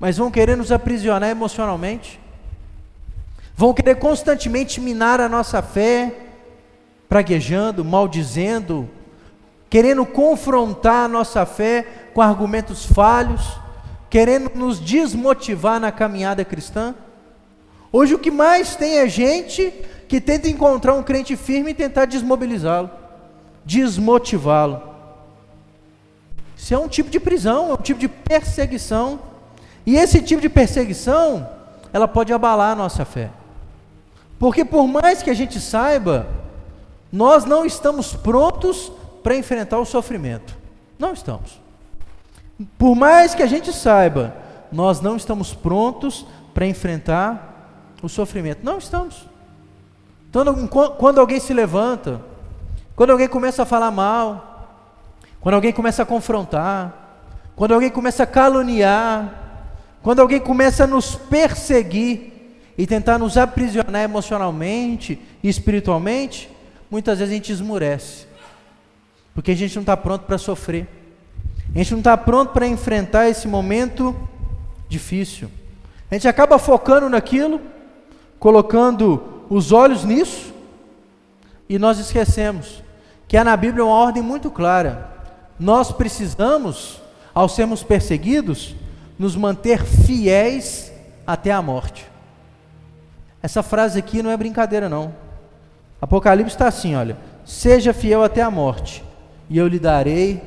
mas 0.00 0.16
vão 0.16 0.30
querer 0.30 0.56
nos 0.56 0.72
aprisionar 0.72 1.30
emocionalmente. 1.30 2.20
Vão 3.56 3.72
querer 3.72 3.96
constantemente 3.96 4.80
minar 4.80 5.20
a 5.20 5.28
nossa 5.28 5.62
fé, 5.62 6.12
praguejando, 7.08 7.84
maldizendo, 7.84 8.88
querendo 9.68 10.04
confrontar 10.06 11.04
a 11.04 11.08
nossa 11.08 11.44
fé 11.44 11.86
com 12.14 12.22
argumentos 12.22 12.86
falhos, 12.86 13.58
querendo 14.08 14.50
nos 14.54 14.80
desmotivar 14.80 15.78
na 15.80 15.92
caminhada 15.92 16.44
cristã. 16.44 16.94
Hoje 17.92 18.14
o 18.14 18.18
que 18.18 18.30
mais 18.30 18.76
tem 18.76 18.98
é 18.98 19.08
gente 19.08 19.72
que 20.08 20.20
tenta 20.20 20.48
encontrar 20.48 20.94
um 20.94 21.02
crente 21.02 21.36
firme 21.36 21.70
e 21.70 21.74
tentar 21.74 22.04
desmobilizá-lo, 22.04 22.90
desmotivá-lo. 23.64 24.82
Isso 26.56 26.72
é 26.74 26.78
um 26.78 26.88
tipo 26.88 27.10
de 27.10 27.20
prisão, 27.20 27.70
é 27.70 27.74
um 27.74 27.78
tipo 27.78 28.00
de 28.00 28.08
perseguição. 28.08 29.20
E 29.84 29.96
esse 29.96 30.20
tipo 30.20 30.40
de 30.40 30.48
perseguição, 30.48 31.48
ela 31.92 32.08
pode 32.08 32.32
abalar 32.32 32.72
a 32.72 32.76
nossa 32.76 33.04
fé. 33.04 33.30
Porque 34.38 34.64
por 34.64 34.86
mais 34.86 35.22
que 35.22 35.30
a 35.30 35.34
gente 35.34 35.60
saiba, 35.60 36.26
nós 37.12 37.44
não 37.44 37.64
estamos 37.64 38.14
prontos 38.14 38.92
para 39.22 39.36
enfrentar 39.36 39.78
o 39.78 39.84
sofrimento. 39.84 40.56
Não 40.98 41.12
estamos. 41.12 41.60
Por 42.78 42.94
mais 42.94 43.34
que 43.34 43.42
a 43.42 43.46
gente 43.46 43.72
saiba, 43.72 44.34
nós 44.72 45.00
não 45.00 45.16
estamos 45.16 45.52
prontos 45.52 46.26
para 46.54 46.66
enfrentar 46.66 47.90
o 48.02 48.08
sofrimento. 48.08 48.60
Não 48.62 48.78
estamos. 48.78 49.26
Então, 50.30 50.44
quando 50.98 51.20
alguém 51.20 51.40
se 51.40 51.52
levanta, 51.52 52.20
quando 52.94 53.10
alguém 53.10 53.28
começa 53.28 53.62
a 53.62 53.66
falar 53.66 53.90
mal, 53.90 54.68
quando 55.40 55.54
alguém 55.54 55.72
começa 55.72 56.02
a 56.02 56.06
confrontar, 56.06 57.22
quando 57.54 57.72
alguém 57.72 57.90
começa 57.90 58.22
a 58.22 58.26
caluniar, 58.26 59.46
quando 60.02 60.20
alguém 60.20 60.40
começa 60.40 60.84
a 60.84 60.86
nos 60.86 61.14
perseguir 61.14 62.62
e 62.76 62.86
tentar 62.86 63.18
nos 63.18 63.36
aprisionar 63.36 64.02
emocionalmente 64.02 65.20
e 65.42 65.48
espiritualmente, 65.48 66.50
muitas 66.90 67.18
vezes 67.18 67.32
a 67.32 67.36
gente 67.36 67.52
esmurece. 67.52 68.26
Porque 69.34 69.50
a 69.50 69.54
gente 69.54 69.74
não 69.74 69.82
está 69.82 69.96
pronto 69.96 70.22
para 70.24 70.38
sofrer. 70.38 70.88
A 71.74 71.78
gente 71.78 71.92
não 71.92 71.98
está 71.98 72.16
pronto 72.16 72.52
para 72.52 72.66
enfrentar 72.66 73.28
esse 73.28 73.46
momento 73.46 74.16
difícil. 74.88 75.50
A 76.10 76.14
gente 76.14 76.28
acaba 76.28 76.58
focando 76.58 77.08
naquilo, 77.08 77.60
colocando 78.38 79.44
os 79.50 79.72
olhos 79.72 80.04
nisso, 80.04 80.54
e 81.68 81.78
nós 81.78 81.98
esquecemos 81.98 82.82
que 83.26 83.36
há 83.36 83.42
na 83.42 83.56
Bíblia 83.56 83.84
uma 83.84 83.94
ordem 83.94 84.22
muito 84.22 84.50
clara. 84.50 85.10
Nós 85.58 85.90
precisamos, 85.90 87.00
ao 87.34 87.48
sermos 87.48 87.82
perseguidos, 87.82 88.74
nos 89.18 89.34
manter 89.34 89.84
fiéis 89.84 90.92
até 91.26 91.50
a 91.50 91.60
morte. 91.60 92.06
Essa 93.42 93.62
frase 93.62 93.98
aqui 93.98 94.22
não 94.22 94.30
é 94.30 94.36
brincadeira, 94.36 94.88
não. 94.88 95.25
Apocalipse 96.00 96.54
está 96.54 96.68
assim: 96.68 96.94
olha, 96.94 97.16
seja 97.44 97.92
fiel 97.92 98.22
até 98.22 98.42
a 98.42 98.50
morte, 98.50 99.04
e 99.48 99.56
eu 99.56 99.66
lhe 99.66 99.78
darei 99.78 100.42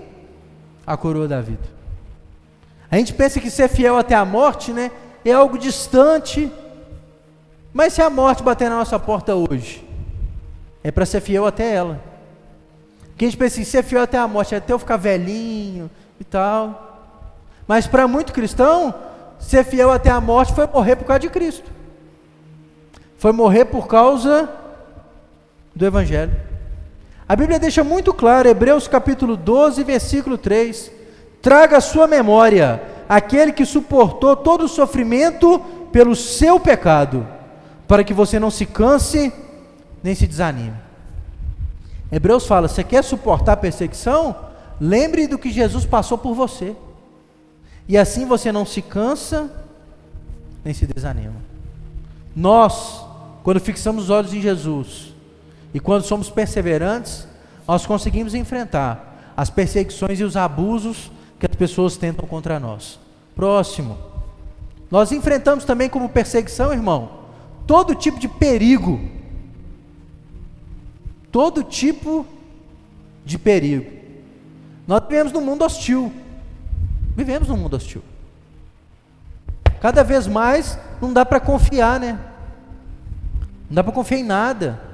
a 0.86 0.96
coroa 0.98 1.28
da 1.28 1.42
vida. 1.42 1.80
A 2.92 2.98
gente 2.98 3.14
pensa 3.14 3.40
que 3.40 3.50
ser 3.50 3.70
fiel 3.70 3.98
até 3.98 4.16
a 4.16 4.26
morte, 4.26 4.72
né, 4.72 4.92
é 5.24 5.32
algo 5.32 5.58
distante. 5.58 6.52
Mas 7.72 7.94
se 7.94 8.02
a 8.02 8.10
morte 8.10 8.42
bater 8.42 8.70
na 8.70 8.78
nossa 8.78 8.98
porta 8.98 9.36
hoje, 9.36 9.88
é 10.84 10.90
para 10.92 11.06
ser 11.06 11.22
fiel 11.22 11.46
até 11.46 11.72
ela. 11.72 12.02
Porque 13.10 13.26
a 13.26 13.28
gente 13.28 13.38
pensa 13.38 13.62
em 13.62 13.64
ser 13.64 13.84
fiel 13.84 14.02
até 14.02 14.18
a 14.18 14.28
morte, 14.28 14.56
até 14.56 14.74
eu 14.74 14.80
ficar 14.80 14.98
velhinho 14.98 15.90
e 16.20 16.24
tal. 16.24 16.88
Mas 17.68 17.86
para 17.86 18.08
muito 18.08 18.34
cristão, 18.34 18.96
ser 19.40 19.64
fiel 19.64 19.92
até 19.92 20.10
a 20.10 20.20
morte 20.20 20.54
foi 20.54 20.66
morrer 20.66 20.96
por 20.96 21.06
causa 21.06 21.20
de 21.20 21.30
Cristo. 21.30 21.70
Foi 23.18 23.32
morrer 23.32 23.66
por 23.66 23.88
causa 23.88 24.50
do 25.80 25.86
Evangelho. 25.86 26.36
A 27.28 27.38
Bíblia 27.38 27.58
deixa 27.58 27.86
muito 27.86 28.14
claro, 28.14 28.50
Hebreus 28.50 28.86
capítulo 28.86 29.38
12, 29.38 29.82
versículo 29.86 30.38
3: 30.38 30.92
Traga 31.42 31.78
a 31.78 31.82
sua 31.82 32.06
memória 32.06 32.84
aquele 33.08 33.54
que 33.54 33.66
suportou 33.66 34.36
todo 34.36 34.66
o 34.66 34.68
sofrimento 34.68 35.58
pelo 35.90 36.18
seu 36.18 36.60
pecado, 36.60 37.26
para 37.88 38.04
que 38.04 38.14
você 38.14 38.38
não 38.38 38.52
se 38.52 38.66
canse 38.66 39.32
nem 40.04 40.14
se 40.14 40.28
desanime. 40.28 40.76
Hebreus 42.12 42.46
fala: 42.46 42.68
você 42.68 42.84
quer 42.84 43.02
suportar 43.02 43.56
perseguição? 43.56 44.36
Lembre 44.82 45.28
do 45.28 45.40
que 45.40 45.50
Jesus 45.50 45.86
passou 45.86 46.18
por 46.18 46.34
você. 46.34 46.76
E 47.88 47.98
assim 47.98 48.26
você 48.26 48.52
não 48.52 48.66
se 48.66 48.82
cansa 48.82 49.50
nem 50.64 50.74
se 50.74 50.86
desanimam. 50.86 51.42
Nós, 52.36 53.02
quando 53.44 53.62
fixamos 53.62 54.06
os 54.06 54.10
olhos 54.10 54.34
em 54.34 54.42
Jesus 54.42 55.09
e 55.74 55.80
quando 55.80 56.04
somos 56.04 56.30
perseverantes, 56.30 57.28
nós 57.68 57.86
conseguimos 57.86 58.34
enfrentar 58.34 59.34
as 59.38 59.50
perseguições 59.50 60.20
e 60.20 60.24
os 60.24 60.36
abusos 60.36 61.12
que 61.40 61.46
as 61.46 61.56
pessoas 61.56 61.96
tentam 61.96 62.28
contra 62.28 62.60
nós. 62.60 63.00
Próximo. 63.36 63.98
Nós 64.90 65.12
enfrentamos 65.12 65.64
também 65.64 65.88
como 65.88 66.10
perseguição, 66.10 66.74
irmão, 66.74 67.12
todo 67.68 67.94
tipo 67.94 68.20
de 68.20 68.28
perigo. 68.28 69.00
Todo 71.32 71.64
tipo 71.64 72.26
de 73.24 73.38
perigo. 73.38 73.92
Nós 74.88 75.04
vivemos 75.04 75.32
num 75.32 75.42
mundo 75.42 75.64
hostil. 75.64 76.12
Vivemos 77.16 77.48
num 77.48 77.58
mundo 77.58 77.76
hostil. 77.76 78.02
Cada 79.80 80.04
vez 80.04 80.26
mais 80.26 80.78
não 81.00 81.14
dá 81.14 81.24
para 81.24 81.40
confiar, 81.40 82.00
né? 82.00 82.20
Não 83.70 83.76
dá 83.76 83.84
para 83.84 83.94
confiar 83.94 84.18
em 84.18 84.24
nada. 84.24 84.89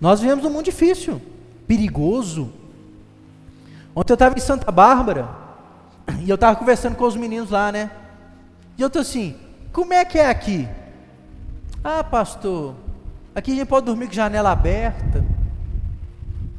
Nós 0.00 0.20
vivemos 0.20 0.44
num 0.44 0.50
mundo 0.50 0.64
difícil, 0.64 1.20
perigoso. 1.66 2.52
Ontem 3.94 4.12
eu 4.12 4.14
estava 4.14 4.36
em 4.36 4.40
Santa 4.40 4.70
Bárbara 4.70 5.28
e 6.22 6.28
eu 6.28 6.34
estava 6.34 6.56
conversando 6.56 6.96
com 6.96 7.04
os 7.04 7.16
meninos 7.16 7.50
lá, 7.50 7.72
né? 7.72 7.90
E 8.76 8.82
eu 8.82 8.88
estou 8.88 9.00
assim, 9.00 9.36
como 9.72 9.94
é 9.94 10.04
que 10.04 10.18
é 10.18 10.28
aqui? 10.28 10.68
Ah, 11.82 12.04
pastor, 12.04 12.74
aqui 13.34 13.52
a 13.52 13.54
gente 13.54 13.68
pode 13.68 13.86
dormir 13.86 14.06
com 14.06 14.12
janela 14.12 14.52
aberta, 14.52 15.24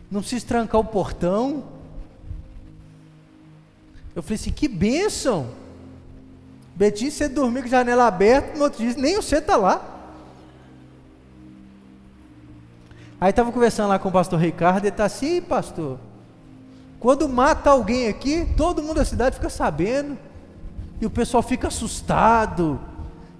não 0.09 0.21
precisa 0.21 0.45
trancar 0.45 0.81
o 0.81 0.85
portão. 0.85 1.63
Eu 4.15 4.23
falei 4.23 4.35
assim, 4.35 4.51
que 4.51 4.67
bênção! 4.67 5.47
Betinho, 6.75 7.11
você 7.11 7.27
dormir 7.27 7.63
com 7.63 7.67
janela 7.67 8.07
aberta, 8.07 8.57
no 8.57 8.63
outro 8.63 8.79
dia 8.79 8.95
nem 8.97 9.15
você 9.15 9.37
está 9.37 9.55
lá. 9.55 9.96
Aí 13.19 13.31
estava 13.31 13.51
conversando 13.51 13.89
lá 13.89 13.97
com 13.97 14.09
o 14.09 14.11
pastor 14.11 14.39
Ricardo, 14.39 14.79
ele 14.79 14.89
está 14.89 15.05
assim, 15.05 15.41
pastor, 15.41 15.97
quando 16.99 17.27
mata 17.27 17.69
alguém 17.69 18.07
aqui, 18.07 18.47
todo 18.55 18.81
mundo 18.81 18.97
da 18.97 19.05
cidade 19.05 19.35
fica 19.35 19.49
sabendo, 19.49 20.17
e 20.99 21.05
o 21.05 21.09
pessoal 21.09 21.43
fica 21.43 21.67
assustado. 21.67 22.79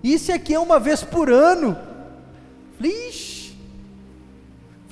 Isso 0.04 0.32
aqui 0.32 0.54
é 0.54 0.60
uma 0.60 0.80
vez 0.80 1.04
por 1.04 1.30
ano. 1.30 1.76
Ixi. 2.80 3.58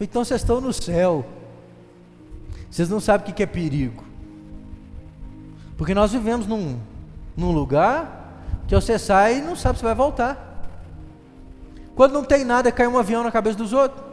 Então 0.01 0.25
vocês 0.25 0.41
estão 0.41 0.59
no 0.59 0.73
céu. 0.73 1.25
Vocês 2.69 2.89
não 2.89 2.99
sabem 2.99 3.31
o 3.31 3.33
que 3.33 3.43
é 3.43 3.45
perigo. 3.45 4.03
Porque 5.77 5.93
nós 5.93 6.11
vivemos 6.11 6.47
num, 6.47 6.79
num 7.37 7.51
lugar 7.51 8.33
que 8.67 8.73
você 8.73 8.97
sai 8.97 9.37
e 9.37 9.41
não 9.41 9.55
sabe 9.55 9.77
se 9.77 9.83
vai 9.83 9.93
voltar. 9.93 10.63
Quando 11.95 12.13
não 12.13 12.23
tem 12.23 12.43
nada, 12.43 12.71
cai 12.71 12.87
um 12.87 12.97
avião 12.97 13.23
na 13.23 13.31
cabeça 13.31 13.57
dos 13.57 13.73
outros. 13.73 14.04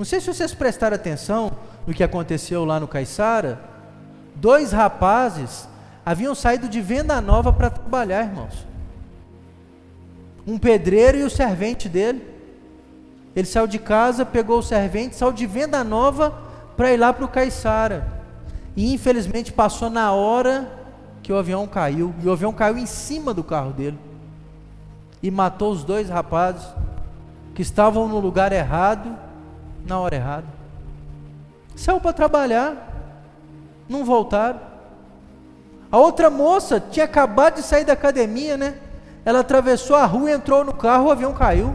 Não 0.00 0.04
sei 0.06 0.18
se 0.18 0.32
vocês 0.32 0.54
prestaram 0.54 0.94
atenção 0.94 1.52
no 1.86 1.92
que 1.92 2.02
aconteceu 2.02 2.64
lá 2.64 2.80
no 2.80 2.88
Caiçara. 2.88 3.60
Dois 4.34 4.72
rapazes 4.72 5.68
haviam 6.06 6.34
saído 6.34 6.70
de 6.70 6.80
venda 6.80 7.20
nova 7.20 7.52
para 7.52 7.68
trabalhar, 7.68 8.24
irmãos. 8.24 8.66
Um 10.46 10.56
pedreiro 10.56 11.18
e 11.18 11.22
o 11.22 11.28
servente 11.28 11.86
dele. 11.86 12.26
Ele 13.36 13.46
saiu 13.46 13.66
de 13.66 13.78
casa, 13.78 14.24
pegou 14.24 14.60
o 14.60 14.62
servente, 14.62 15.16
saiu 15.16 15.32
de 15.32 15.44
venda 15.44 15.84
nova 15.84 16.32
para 16.78 16.94
ir 16.94 16.96
lá 16.96 17.12
para 17.12 17.26
o 17.26 17.28
Caiçara. 17.28 18.08
E 18.74 18.94
infelizmente 18.94 19.52
passou 19.52 19.90
na 19.90 20.12
hora 20.12 20.66
que 21.22 21.30
o 21.30 21.36
avião 21.36 21.66
caiu, 21.66 22.14
e 22.22 22.26
o 22.26 22.32
avião 22.32 22.54
caiu 22.54 22.78
em 22.78 22.86
cima 22.86 23.34
do 23.34 23.44
carro 23.44 23.74
dele, 23.74 23.98
e 25.22 25.30
matou 25.30 25.70
os 25.70 25.84
dois 25.84 26.08
rapazes 26.08 26.66
que 27.54 27.60
estavam 27.60 28.08
no 28.08 28.18
lugar 28.18 28.50
errado, 28.50 29.28
na 29.84 29.98
hora 29.98 30.16
errada. 30.16 30.46
Saiu 31.74 32.00
para 32.00 32.12
trabalhar, 32.12 32.76
não 33.88 34.04
voltaram. 34.04 34.60
A 35.90 35.98
outra 35.98 36.30
moça 36.30 36.78
tinha 36.80 37.04
acabado 37.04 37.56
de 37.56 37.62
sair 37.62 37.84
da 37.84 37.94
academia, 37.94 38.56
né? 38.56 38.74
Ela 39.24 39.40
atravessou 39.40 39.96
a 39.96 40.06
rua, 40.06 40.30
entrou 40.30 40.64
no 40.64 40.72
carro, 40.72 41.06
o 41.06 41.10
avião 41.10 41.32
caiu. 41.32 41.74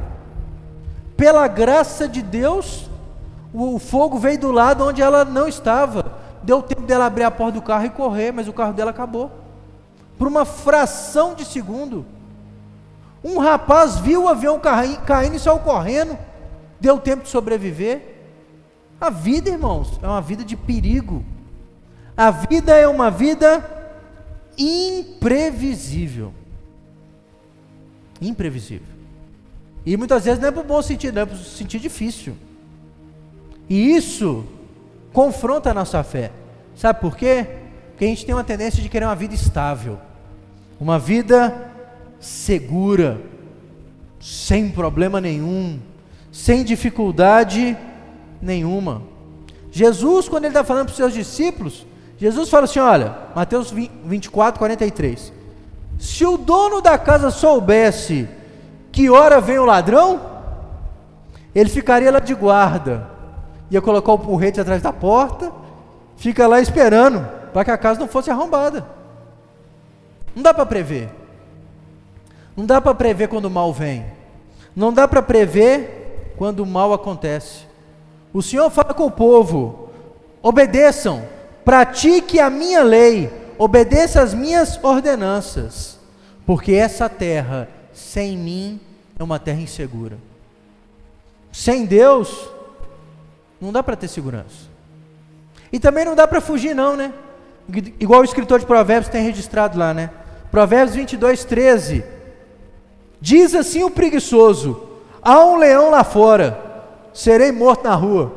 Pela 1.17 1.47
graça 1.47 2.07
de 2.07 2.21
Deus, 2.21 2.89
o 3.53 3.79
fogo 3.79 4.17
veio 4.17 4.39
do 4.39 4.51
lado 4.51 4.85
onde 4.85 5.01
ela 5.01 5.23
não 5.25 5.47
estava. 5.47 6.13
Deu 6.43 6.61
tempo 6.61 6.83
dela 6.83 7.05
abrir 7.05 7.23
a 7.23 7.31
porta 7.31 7.53
do 7.53 7.61
carro 7.61 7.85
e 7.85 7.89
correr, 7.89 8.31
mas 8.31 8.47
o 8.47 8.53
carro 8.53 8.73
dela 8.73 8.91
acabou. 8.91 9.31
Por 10.17 10.27
uma 10.27 10.45
fração 10.45 11.33
de 11.33 11.43
segundo. 11.43 12.05
Um 13.23 13.39
rapaz 13.39 13.97
viu 13.97 14.23
o 14.23 14.29
avião 14.29 14.59
caindo 14.59 15.35
e 15.35 15.39
saiu 15.39 15.59
correndo. 15.59 16.17
Deu 16.79 16.99
tempo 16.99 17.23
de 17.23 17.29
sobreviver. 17.29 18.15
A 18.99 19.09
vida, 19.09 19.49
irmãos, 19.49 19.99
é 20.01 20.07
uma 20.07 20.21
vida 20.21 20.43
de 20.43 20.55
perigo. 20.55 21.23
A 22.15 22.31
vida 22.31 22.73
é 22.75 22.87
uma 22.87 23.11
vida 23.11 23.63
imprevisível. 24.57 26.33
Imprevisível. 28.21 28.95
E 29.85 29.95
muitas 29.97 30.25
vezes 30.25 30.39
não 30.39 30.47
é 30.47 30.51
para 30.51 30.61
o 30.61 30.65
bom 30.65 30.81
sentido, 30.81 31.19
é 31.19 31.25
para 31.25 31.35
o 31.35 31.39
sentido 31.39 31.81
difícil. 31.81 32.35
E 33.69 33.95
isso 33.95 34.45
confronta 35.13 35.71
a 35.71 35.73
nossa 35.73 36.03
fé. 36.03 36.31
Sabe 36.75 36.99
por 36.99 37.15
quê? 37.15 37.45
Porque 37.91 38.05
a 38.05 38.07
gente 38.07 38.25
tem 38.25 38.35
uma 38.35 38.43
tendência 38.43 38.81
de 38.81 38.89
querer 38.89 39.05
uma 39.05 39.15
vida 39.15 39.33
estável, 39.33 39.99
uma 40.79 40.99
vida 40.99 41.71
segura, 42.19 43.21
sem 44.19 44.69
problema 44.69 45.21
nenhum, 45.21 45.79
sem 46.35 46.63
dificuldade 46.63 47.77
nenhuma. 48.41 49.01
Jesus, 49.71 50.27
quando 50.27 50.43
ele 50.43 50.51
está 50.51 50.63
falando 50.63 50.87
para 50.87 50.91
os 50.91 50.97
seus 50.97 51.13
discípulos, 51.13 51.85
Jesus 52.17 52.49
fala 52.49 52.65
assim: 52.65 52.79
olha, 52.79 53.15
Mateus 53.33 53.71
24, 53.71 54.59
43. 54.59 55.31
Se 55.97 56.25
o 56.25 56.37
dono 56.37 56.81
da 56.81 56.97
casa 56.97 57.31
soubesse 57.31 58.27
que 58.91 59.09
hora 59.09 59.39
vem 59.39 59.59
o 59.59 59.65
ladrão, 59.65 60.19
ele 61.53 61.69
ficaria 61.69 62.11
lá 62.11 62.19
de 62.19 62.33
guarda 62.33 63.15
ia 63.69 63.81
colocar 63.81 64.13
o 64.13 64.19
porrete 64.19 64.59
atrás 64.59 64.81
da 64.81 64.93
porta, 64.93 65.51
fica 66.17 66.47
lá 66.47 66.59
esperando 66.59 67.27
para 67.51 67.65
que 67.65 67.71
a 67.71 67.77
casa 67.77 67.99
não 67.99 68.07
fosse 68.07 68.29
arrombada. 68.29 68.85
Não 70.35 70.43
dá 70.43 70.53
para 70.53 70.65
prever. 70.65 71.09
Não 72.55 72.65
dá 72.65 72.79
para 72.79 72.93
prever 72.93 73.27
quando 73.27 73.45
o 73.45 73.49
mal 73.49 73.73
vem. 73.73 74.05
Não 74.75 74.93
dá 74.93 75.07
para 75.07 75.21
prever 75.21 76.04
quando 76.37 76.61
o 76.61 76.65
mal 76.65 76.93
acontece. 76.93 77.65
O 78.33 78.41
Senhor 78.41 78.69
fala 78.69 78.93
com 78.93 79.05
o 79.05 79.11
povo: 79.11 79.89
obedeçam, 80.41 81.23
pratique 81.63 82.39
a 82.39 82.49
minha 82.49 82.83
lei, 82.83 83.31
obedeça 83.57 84.21
as 84.21 84.33
minhas 84.33 84.79
ordenanças, 84.83 85.99
porque 86.45 86.73
essa 86.73 87.09
terra 87.09 87.69
sem 87.93 88.37
mim 88.37 88.79
é 89.17 89.23
uma 89.23 89.39
terra 89.39 89.61
insegura. 89.61 90.17
Sem 91.51 91.85
Deus, 91.85 92.49
não 93.59 93.71
dá 93.71 93.81
para 93.81 93.95
ter 93.95 94.09
segurança. 94.09 94.75
E 95.71 95.79
também 95.79 96.05
não 96.05 96.15
dá 96.15 96.27
para 96.27 96.41
fugir, 96.41 96.75
não, 96.75 96.95
né? 96.95 97.13
Igual 97.99 98.21
o 98.21 98.25
escritor 98.25 98.59
de 98.59 98.65
Provérbios 98.65 99.09
tem 99.09 99.23
registrado 99.23 99.79
lá, 99.79 99.93
né? 99.93 100.11
Provérbios 100.51 100.95
22, 100.95 101.45
13. 101.45 102.03
Diz 103.19 103.55
assim 103.55 103.83
o 103.83 103.89
preguiçoso: 103.89 104.94
Há 105.25 105.43
um 105.43 105.55
leão 105.55 105.89
lá 105.89 106.03
fora, 106.03 106.55
serei 107.11 107.51
morto 107.51 107.83
na 107.83 107.95
rua. 107.95 108.31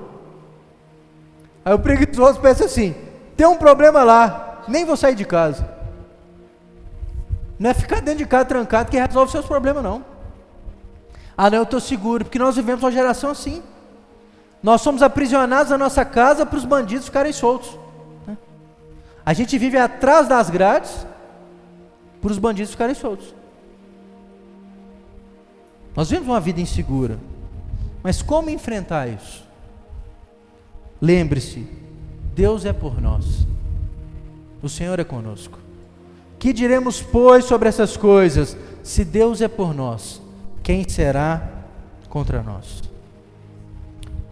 Aí 1.63 1.75
o 1.75 1.79
preguiçoso 1.79 2.41
pensa 2.41 2.65
assim: 2.65 2.95
Tem 3.37 3.47
um 3.47 3.59
problema 3.59 4.03
lá, 4.03 4.63
nem 4.67 4.87
vou 4.87 4.97
sair 4.97 5.15
de 5.15 5.27
casa. 5.27 5.69
Não 7.59 7.69
é 7.69 7.75
ficar 7.75 8.01
dentro 8.01 8.21
de 8.21 8.27
casa 8.27 8.47
trancado 8.47 8.91
que 8.91 8.99
resolve 8.99 9.31
seus 9.31 9.45
problemas, 9.45 9.83
não. 9.83 10.03
Ah, 11.37 11.51
não, 11.51 11.59
eu 11.59 11.65
estou 11.65 11.79
seguro, 11.79 12.25
porque 12.25 12.39
nós 12.39 12.57
vivemos 12.57 12.83
uma 12.83 12.91
geração 12.91 13.31
assim. 13.31 13.63
Nós 14.63 14.81
somos 14.81 15.03
aprisionados 15.03 15.71
na 15.71 15.77
nossa 15.77 16.07
casa 16.07 16.47
para 16.47 16.57
os 16.57 16.65
bandidos 16.65 17.05
ficarem 17.05 17.35
soltos. 17.35 17.79
Né? 18.27 18.37
A 19.27 19.35
gente 19.35 19.59
vive 19.59 19.77
atrás 19.77 20.27
das 20.27 20.49
grades 20.49 21.07
para 22.23 22.31
os 22.31 22.39
bandidos 22.39 22.71
ficarem 22.71 22.95
soltos. 22.95 23.35
Nós 25.99 26.11
vivemos 26.11 26.29
uma 26.29 26.39
vida 26.39 26.61
insegura. 26.61 27.19
Mas 28.05 28.23
como 28.23 28.51
enfrentar 28.51 29.09
isso? 29.09 29.43
Lembre-se, 31.03 31.67
Deus 32.37 32.65
é 32.65 32.73
por 32.73 33.01
nós. 33.01 33.45
O 34.63 34.69
Senhor 34.69 35.01
é 35.01 35.03
conosco. 35.03 35.59
Que 36.39 36.53
diremos, 36.53 37.03
pois, 37.03 37.47
sobre 37.47 37.69
essas 37.69 37.97
coisas? 37.97 38.57
Se 38.81 39.05
Deus 39.05 39.41
é 39.41 39.49
por 39.49 39.75
nós, 39.75 40.23
quem 40.63 40.89
será 40.89 41.65
contra 42.09 42.45
nós? 42.45 42.81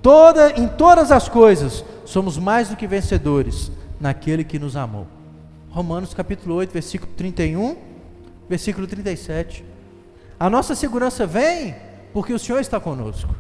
Toda, 0.01 0.53
em 0.53 0.69
todas 0.69 1.11
as 1.11 1.29
coisas, 1.29 1.85
somos 2.05 2.39
mais 2.39 2.69
do 2.69 2.77
que 2.77 2.87
vencedores 2.87 3.73
naquele 3.99 4.45
que 4.45 4.57
nos 4.57 4.77
amou. 4.77 5.09
Romanos 5.71 6.15
capítulo 6.15 6.55
8, 6.55 6.73
versículo 6.73 7.13
31 7.17 7.77
Versículo 8.49 8.87
37. 8.87 9.65
A 10.39 10.51
nossa 10.51 10.75
segurança 10.75 11.27
vem 11.27 11.75
porque 12.13 12.33
o 12.33 12.39
Senhor 12.39 12.61
está 12.61 12.79
conosco. 12.79 13.35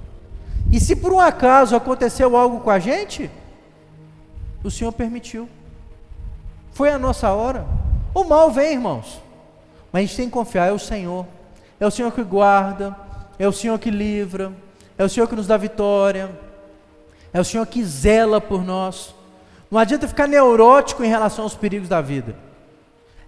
E 0.70 0.80
se 0.80 0.96
por 0.96 1.12
um 1.12 1.20
acaso 1.20 1.76
aconteceu 1.76 2.36
algo 2.36 2.60
com 2.60 2.70
a 2.70 2.78
gente, 2.78 3.30
o 4.64 4.70
Senhor 4.70 4.92
permitiu. 4.92 5.48
Foi 6.72 6.90
a 6.90 6.98
nossa 6.98 7.30
hora. 7.32 7.66
O 8.14 8.24
mal 8.24 8.50
vem, 8.50 8.72
irmãos. 8.72 9.20
Mas 9.92 10.00
a 10.00 10.06
gente 10.06 10.16
tem 10.16 10.26
que 10.26 10.32
confiar, 10.32 10.68
é 10.68 10.72
o 10.72 10.78
Senhor. 10.78 11.26
É 11.78 11.86
o 11.86 11.90
Senhor 11.90 12.10
que 12.12 12.22
guarda, 12.22 12.96
é 13.38 13.46
o 13.46 13.52
Senhor 13.52 13.78
que 13.78 13.90
livra, 13.90 14.52
é 14.96 15.04
o 15.04 15.08
Senhor 15.08 15.28
que 15.28 15.36
nos 15.36 15.46
dá 15.46 15.56
vitória, 15.56 16.30
é 17.32 17.40
o 17.40 17.44
Senhor 17.44 17.66
que 17.66 17.84
zela 17.84 18.40
por 18.40 18.64
nós. 18.64 19.14
Não 19.70 19.78
adianta 19.78 20.08
ficar 20.08 20.26
neurótico 20.26 21.04
em 21.04 21.08
relação 21.08 21.44
aos 21.44 21.54
perigos 21.54 21.88
da 21.88 22.00
vida. 22.00 22.34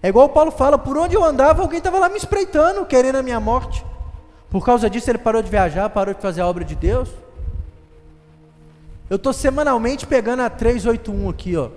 É 0.01 0.09
igual 0.09 0.29
Paulo 0.29 0.51
fala: 0.51 0.77
por 0.77 0.97
onde 0.97 1.15
eu 1.15 1.23
andava, 1.23 1.61
alguém 1.61 1.79
estava 1.79 1.99
lá 1.99 2.09
me 2.09 2.17
espreitando, 2.17 2.85
querendo 2.85 3.17
a 3.17 3.23
minha 3.23 3.39
morte. 3.39 3.85
Por 4.49 4.65
causa 4.65 4.89
disso, 4.89 5.09
ele 5.09 5.17
parou 5.17 5.41
de 5.41 5.49
viajar, 5.49 5.89
parou 5.89 6.13
de 6.13 6.21
fazer 6.21 6.41
a 6.41 6.47
obra 6.47 6.63
de 6.63 6.75
Deus. 6.75 7.09
Eu 9.09 9.15
estou 9.15 9.33
semanalmente 9.33 10.05
pegando 10.05 10.41
a 10.41 10.49
381 10.49 11.29
aqui, 11.29 11.55
ó. 11.55 11.69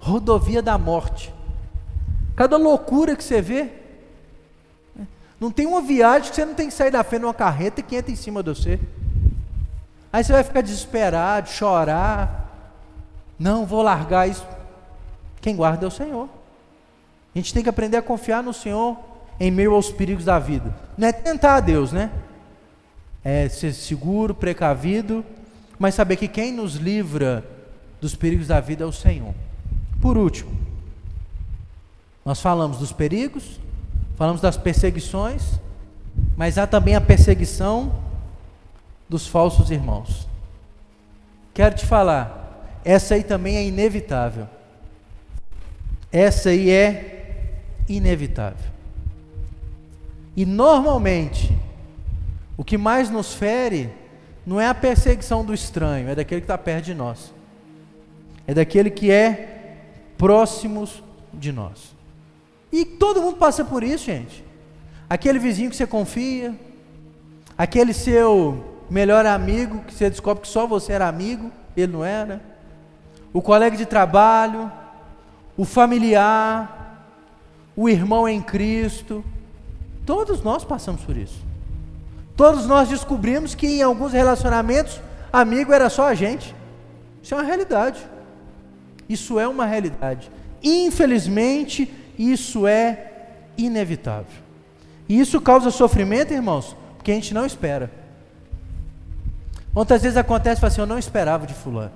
Rodovia 0.00 0.60
da 0.60 0.76
morte. 0.76 1.32
Cada 2.36 2.56
loucura 2.56 3.16
que 3.16 3.22
você 3.22 3.40
vê. 3.40 3.70
Não 5.40 5.50
tem 5.50 5.66
uma 5.66 5.80
viagem 5.80 6.30
que 6.30 6.36
você 6.36 6.44
não 6.44 6.54
tem 6.54 6.68
que 6.68 6.74
sair 6.74 6.90
da 6.90 7.04
frente 7.04 7.22
numa 7.22 7.34
carreta 7.34 7.80
e 7.80 7.82
que 7.82 7.96
entra 7.96 8.12
em 8.12 8.16
cima 8.16 8.42
de 8.42 8.50
você. 8.50 8.80
Aí 10.12 10.22
você 10.22 10.32
vai 10.32 10.44
ficar 10.44 10.60
desesperado, 10.60 11.48
chorar. 11.48 12.50
Não, 13.38 13.66
vou 13.66 13.82
largar 13.82 14.28
isso. 14.28 14.46
Quem 15.40 15.56
guarda 15.56 15.86
é 15.86 15.88
o 15.88 15.90
Senhor. 15.90 16.28
A 17.34 17.38
gente 17.38 17.52
tem 17.52 17.62
que 17.62 17.68
aprender 17.68 17.96
a 17.96 18.02
confiar 18.02 18.42
no 18.42 18.52
Senhor 18.52 18.96
em 19.40 19.50
meio 19.50 19.74
aos 19.74 19.90
perigos 19.90 20.24
da 20.24 20.38
vida. 20.38 20.74
Não 20.96 21.08
é 21.08 21.12
tentar 21.12 21.56
a 21.56 21.60
Deus, 21.60 21.92
né? 21.92 22.10
É 23.24 23.48
ser 23.48 23.72
seguro, 23.72 24.34
precavido, 24.34 25.24
mas 25.78 25.94
saber 25.94 26.16
que 26.16 26.28
quem 26.28 26.52
nos 26.52 26.76
livra 26.76 27.44
dos 28.00 28.14
perigos 28.14 28.48
da 28.48 28.60
vida 28.60 28.84
é 28.84 28.86
o 28.86 28.92
Senhor. 28.92 29.34
Por 30.00 30.16
último, 30.16 30.52
nós 32.24 32.40
falamos 32.40 32.78
dos 32.78 32.92
perigos, 32.92 33.58
falamos 34.16 34.40
das 34.40 34.56
perseguições, 34.56 35.58
mas 36.36 36.56
há 36.58 36.66
também 36.66 36.94
a 36.94 37.00
perseguição 37.00 38.00
dos 39.08 39.26
falsos 39.26 39.70
irmãos. 39.70 40.28
Quero 41.52 41.74
te 41.74 41.86
falar, 41.86 42.80
essa 42.84 43.14
aí 43.14 43.24
também 43.24 43.56
é 43.56 43.64
inevitável. 43.64 44.46
Essa 46.12 46.50
aí 46.50 46.70
é 46.70 47.13
inevitável. 47.88 48.72
E 50.36 50.44
normalmente, 50.44 51.56
o 52.56 52.64
que 52.64 52.76
mais 52.76 53.10
nos 53.10 53.34
fere 53.34 53.90
não 54.46 54.60
é 54.60 54.68
a 54.68 54.74
perseguição 54.74 55.44
do 55.44 55.54
estranho, 55.54 56.08
é 56.08 56.14
daquele 56.14 56.40
que 56.40 56.44
está 56.44 56.58
perto 56.58 56.84
de 56.84 56.94
nós. 56.94 57.32
É 58.46 58.52
daquele 58.52 58.90
que 58.90 59.10
é 59.10 59.76
próximos 60.18 61.02
de 61.32 61.50
nós. 61.52 61.94
E 62.70 62.84
todo 62.84 63.22
mundo 63.22 63.36
passa 63.36 63.64
por 63.64 63.82
isso, 63.82 64.04
gente. 64.04 64.44
Aquele 65.08 65.38
vizinho 65.38 65.70
que 65.70 65.76
você 65.76 65.86
confia, 65.86 66.54
aquele 67.56 67.92
seu 67.92 68.82
melhor 68.90 69.24
amigo, 69.24 69.84
que 69.84 69.94
você 69.94 70.10
descobre 70.10 70.42
que 70.42 70.48
só 70.48 70.66
você 70.66 70.92
era 70.92 71.08
amigo, 71.08 71.50
ele 71.76 71.92
não 71.92 72.04
era, 72.04 72.42
o 73.32 73.40
colega 73.40 73.76
de 73.76 73.86
trabalho, 73.86 74.70
o 75.56 75.64
familiar, 75.64 76.83
o 77.76 77.88
irmão 77.88 78.28
em 78.28 78.40
Cristo, 78.40 79.24
todos 80.06 80.42
nós 80.42 80.64
passamos 80.64 81.02
por 81.02 81.16
isso. 81.16 81.42
Todos 82.36 82.66
nós 82.66 82.88
descobrimos 82.88 83.54
que 83.54 83.66
em 83.66 83.82
alguns 83.82 84.12
relacionamentos, 84.12 85.00
amigo 85.32 85.72
era 85.72 85.88
só 85.88 86.08
a 86.08 86.14
gente. 86.14 86.54
Isso 87.22 87.34
é 87.34 87.36
uma 87.36 87.44
realidade. 87.44 88.00
Isso 89.08 89.38
é 89.38 89.46
uma 89.46 89.66
realidade. 89.66 90.30
Infelizmente, 90.62 91.92
isso 92.18 92.66
é 92.66 93.12
inevitável. 93.56 94.42
E 95.08 95.20
isso 95.20 95.40
causa 95.40 95.70
sofrimento, 95.70 96.32
irmãos, 96.32 96.76
porque 96.96 97.12
a 97.12 97.14
gente 97.14 97.34
não 97.34 97.44
espera. 97.44 97.90
Muitas 99.74 100.02
vezes 100.02 100.16
acontece, 100.16 100.64
assim, 100.64 100.80
eu 100.80 100.86
não 100.86 100.98
esperava 100.98 101.46
de 101.46 101.54
fulano. 101.54 101.92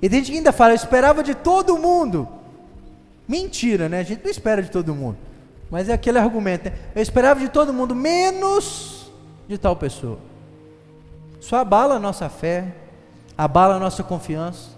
E 0.00 0.08
tem 0.08 0.22
gente 0.22 0.36
ainda 0.36 0.52
fala, 0.52 0.72
eu 0.72 0.76
esperava 0.76 1.22
de 1.22 1.34
todo 1.34 1.76
mundo. 1.76 2.28
Mentira, 3.26 3.88
né? 3.88 4.00
A 4.00 4.02
gente 4.02 4.22
não 4.22 4.30
espera 4.30 4.62
de 4.62 4.70
todo 4.70 4.94
mundo. 4.94 5.16
Mas 5.70 5.88
é 5.88 5.92
aquele 5.92 6.18
argumento, 6.18 6.66
né? 6.66 6.72
Eu 6.94 7.02
esperava 7.02 7.40
de 7.40 7.48
todo 7.48 7.72
mundo, 7.72 7.94
menos 7.94 9.10
de 9.48 9.58
tal 9.58 9.74
pessoa. 9.74 10.18
Isso 11.40 11.56
abala 11.56 11.96
a 11.96 11.98
nossa 11.98 12.28
fé, 12.28 12.74
abala 13.36 13.74
a 13.74 13.78
nossa 13.78 14.02
confiança. 14.02 14.70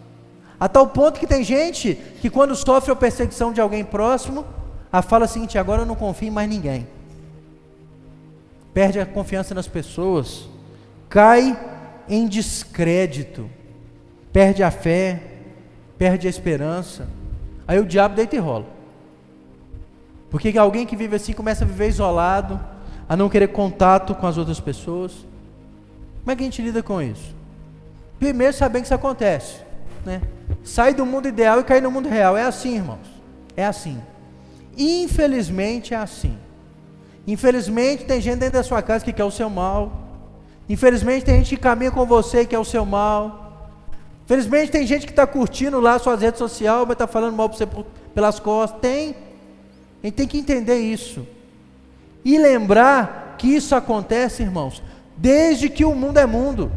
A 0.58 0.68
tal 0.68 0.86
ponto 0.88 1.20
que 1.20 1.26
tem 1.26 1.44
gente 1.44 1.94
que 2.20 2.30
quando 2.30 2.56
sofre 2.56 2.90
a 2.90 2.96
perseguição 2.96 3.52
de 3.52 3.60
alguém 3.60 3.84
próximo, 3.84 4.44
a 4.90 5.02
fala 5.02 5.26
o 5.26 5.28
seguinte, 5.28 5.58
agora 5.58 5.82
eu 5.82 5.86
não 5.86 5.94
confio 5.94 6.28
em 6.28 6.30
mais 6.30 6.48
ninguém. 6.48 6.86
Perde 8.72 8.98
a 8.98 9.06
confiança 9.06 9.54
nas 9.54 9.68
pessoas, 9.68 10.48
cai 11.08 11.58
em 12.08 12.26
descrédito, 12.26 13.50
perde 14.32 14.62
a 14.62 14.70
fé, 14.70 15.20
perde 15.98 16.26
a 16.26 16.30
esperança. 16.30 17.06
Aí 17.66 17.78
o 17.78 17.86
diabo 17.86 18.14
deita 18.14 18.36
e 18.36 18.38
rola. 18.38 18.66
Porque 20.30 20.56
alguém 20.58 20.86
que 20.86 20.96
vive 20.96 21.16
assim 21.16 21.32
começa 21.32 21.64
a 21.64 21.66
viver 21.66 21.88
isolado, 21.88 22.60
a 23.08 23.16
não 23.16 23.28
querer 23.28 23.48
contato 23.48 24.14
com 24.14 24.26
as 24.26 24.36
outras 24.36 24.60
pessoas. 24.60 25.12
Como 26.20 26.32
é 26.32 26.36
que 26.36 26.42
a 26.42 26.44
gente 26.44 26.62
lida 26.62 26.82
com 26.82 27.00
isso? 27.00 27.34
Primeiro, 28.18 28.52
saber 28.52 28.80
que 28.80 28.86
isso 28.86 28.94
acontece. 28.94 29.60
Né? 30.04 30.22
Sai 30.64 30.94
do 30.94 31.06
mundo 31.06 31.28
ideal 31.28 31.60
e 31.60 31.64
cai 31.64 31.80
no 31.80 31.90
mundo 31.90 32.08
real. 32.08 32.36
É 32.36 32.42
assim, 32.42 32.76
irmãos. 32.76 33.08
É 33.56 33.64
assim. 33.64 34.00
Infelizmente 34.76 35.94
é 35.94 35.96
assim. 35.96 36.36
Infelizmente 37.26 38.04
tem 38.04 38.20
gente 38.20 38.38
dentro 38.38 38.54
da 38.54 38.62
sua 38.62 38.82
casa 38.82 39.04
que 39.04 39.12
quer 39.12 39.24
o 39.24 39.30
seu 39.30 39.48
mal. 39.48 39.92
Infelizmente 40.68 41.24
tem 41.24 41.36
gente 41.36 41.56
que 41.56 41.62
caminha 41.62 41.90
com 41.90 42.04
você 42.04 42.44
que 42.44 42.54
é 42.54 42.58
o 42.58 42.64
seu 42.64 42.84
mal. 42.84 43.45
Infelizmente 44.26 44.72
tem 44.72 44.84
gente 44.84 45.06
que 45.06 45.12
está 45.12 45.24
curtindo 45.24 45.78
lá 45.78 45.98
suas 46.00 46.20
redes 46.20 46.38
sociais, 46.38 46.82
mas 46.82 46.94
está 46.94 47.06
falando 47.06 47.36
mal 47.36 47.48
para 47.48 47.58
você 47.58 47.68
pelas 48.12 48.40
costas. 48.40 48.80
Tem. 48.80 49.14
A 50.02 50.06
gente 50.06 50.16
tem 50.16 50.26
que 50.26 50.36
entender 50.36 50.78
isso. 50.78 51.24
E 52.24 52.36
lembrar 52.36 53.36
que 53.38 53.46
isso 53.46 53.72
acontece, 53.74 54.42
irmãos, 54.42 54.82
desde 55.16 55.68
que 55.68 55.84
o 55.84 55.94
mundo 55.94 56.18
é 56.18 56.26
mundo. 56.26 56.72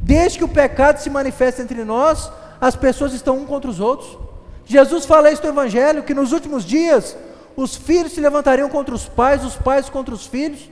Desde 0.00 0.38
que 0.38 0.44
o 0.44 0.48
pecado 0.48 0.98
se 0.98 1.10
manifesta 1.10 1.60
entre 1.60 1.84
nós, 1.84 2.32
as 2.58 2.74
pessoas 2.74 3.12
estão 3.12 3.36
um 3.36 3.44
contra 3.44 3.70
os 3.70 3.78
outros. 3.78 4.18
Jesus 4.64 5.04
fala 5.04 5.30
isso 5.30 5.42
no 5.42 5.50
Evangelho, 5.50 6.02
que 6.02 6.14
nos 6.14 6.32
últimos 6.32 6.64
dias 6.64 7.14
os 7.54 7.76
filhos 7.76 8.12
se 8.12 8.22
levantariam 8.22 8.70
contra 8.70 8.94
os 8.94 9.06
pais, 9.06 9.44
os 9.44 9.54
pais 9.54 9.90
contra 9.90 10.14
os 10.14 10.26
filhos. 10.26 10.70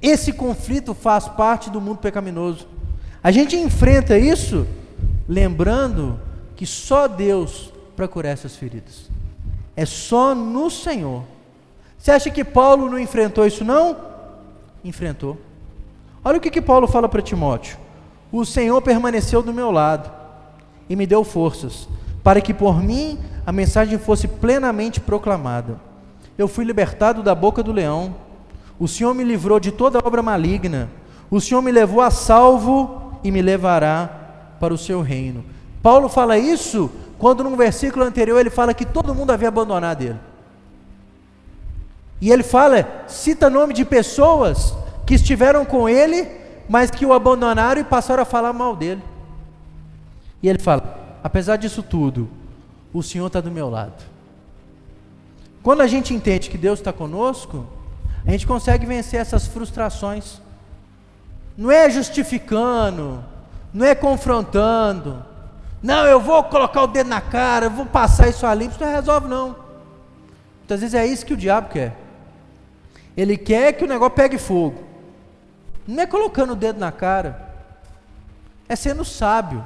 Esse 0.00 0.32
conflito 0.32 0.94
faz 0.94 1.26
parte 1.26 1.70
do 1.70 1.80
mundo 1.80 1.98
pecaminoso. 1.98 2.73
A 3.24 3.32
gente 3.32 3.56
enfrenta 3.56 4.18
isso 4.18 4.66
lembrando 5.26 6.20
que 6.54 6.66
só 6.66 7.08
Deus 7.08 7.72
para 7.96 8.06
curar 8.06 8.34
essas 8.34 8.54
feridas. 8.54 9.10
É 9.74 9.86
só 9.86 10.34
no 10.34 10.70
Senhor. 10.70 11.24
Você 11.98 12.10
acha 12.10 12.30
que 12.30 12.44
Paulo 12.44 12.90
não 12.90 12.98
enfrentou 12.98 13.46
isso 13.46 13.64
não? 13.64 13.96
Enfrentou. 14.84 15.38
Olha 16.22 16.36
o 16.36 16.40
que, 16.40 16.50
que 16.50 16.60
Paulo 16.60 16.86
fala 16.86 17.08
para 17.08 17.22
Timóteo. 17.22 17.78
O 18.30 18.44
Senhor 18.44 18.80
permaneceu 18.82 19.42
do 19.42 19.54
meu 19.54 19.70
lado 19.70 20.12
e 20.88 20.94
me 20.94 21.06
deu 21.06 21.24
forças, 21.24 21.88
para 22.22 22.42
que 22.42 22.52
por 22.52 22.82
mim 22.82 23.18
a 23.46 23.50
mensagem 23.50 23.98
fosse 23.98 24.28
plenamente 24.28 25.00
proclamada. 25.00 25.80
Eu 26.36 26.46
fui 26.46 26.64
libertado 26.64 27.22
da 27.22 27.34
boca 27.34 27.62
do 27.62 27.72
leão 27.72 28.14
o 28.78 28.88
Senhor 28.88 29.14
me 29.14 29.22
livrou 29.22 29.60
de 29.60 29.70
toda 29.70 29.98
obra 30.04 30.22
maligna. 30.22 30.90
O 31.30 31.40
Senhor 31.40 31.62
me 31.62 31.70
levou 31.70 32.00
a 32.00 32.10
salvo 32.10 33.03
e 33.24 33.30
me 33.30 33.42
levará 33.42 34.08
para 34.60 34.72
o 34.72 34.78
seu 34.78 35.00
reino. 35.00 35.44
Paulo 35.82 36.08
fala 36.08 36.38
isso 36.38 36.90
quando 37.18 37.42
no 37.42 37.56
versículo 37.56 38.04
anterior 38.04 38.38
ele 38.38 38.50
fala 38.50 38.74
que 38.74 38.84
todo 38.84 39.14
mundo 39.14 39.30
havia 39.30 39.48
abandonado 39.48 40.02
ele. 40.02 40.18
E 42.20 42.30
ele 42.30 42.42
fala, 42.42 43.04
cita 43.08 43.50
nome 43.50 43.74
de 43.74 43.84
pessoas 43.84 44.74
que 45.06 45.14
estiveram 45.14 45.64
com 45.64 45.88
ele, 45.88 46.28
mas 46.68 46.90
que 46.90 47.04
o 47.04 47.12
abandonaram 47.12 47.80
e 47.80 47.84
passaram 47.84 48.22
a 48.22 48.26
falar 48.26 48.52
mal 48.52 48.76
dele. 48.76 49.02
E 50.42 50.48
ele 50.48 50.58
fala: 50.58 51.18
apesar 51.22 51.56
disso 51.56 51.82
tudo, 51.82 52.28
o 52.92 53.02
Senhor 53.02 53.26
está 53.26 53.40
do 53.40 53.50
meu 53.50 53.68
lado. 53.68 54.02
Quando 55.62 55.80
a 55.80 55.86
gente 55.86 56.12
entende 56.12 56.50
que 56.50 56.58
Deus 56.58 56.78
está 56.78 56.92
conosco, 56.92 57.66
a 58.26 58.30
gente 58.30 58.46
consegue 58.46 58.84
vencer 58.86 59.20
essas 59.20 59.46
frustrações. 59.46 60.40
Não 61.56 61.70
é 61.70 61.88
justificando, 61.88 63.24
não 63.72 63.86
é 63.86 63.94
confrontando. 63.94 65.24
Não, 65.82 66.06
eu 66.06 66.18
vou 66.18 66.42
colocar 66.44 66.82
o 66.82 66.86
dedo 66.86 67.08
na 67.08 67.20
cara, 67.20 67.66
eu 67.66 67.70
vou 67.70 67.86
passar 67.86 68.28
isso 68.28 68.46
ali, 68.46 68.66
isso 68.66 68.82
não 68.82 68.90
resolve 68.90 69.28
não. 69.28 69.56
Muitas 70.58 70.80
vezes 70.80 70.94
é 70.94 71.06
isso 71.06 71.26
que 71.26 71.34
o 71.34 71.36
diabo 71.36 71.68
quer. 71.68 71.94
Ele 73.16 73.36
quer 73.36 73.72
que 73.74 73.84
o 73.84 73.86
negócio 73.86 74.14
pegue 74.14 74.38
fogo. 74.38 74.82
Não 75.86 76.02
é 76.02 76.06
colocando 76.06 76.54
o 76.54 76.56
dedo 76.56 76.80
na 76.80 76.90
cara, 76.90 77.52
é 78.68 78.74
sendo 78.74 79.04
sábio. 79.04 79.64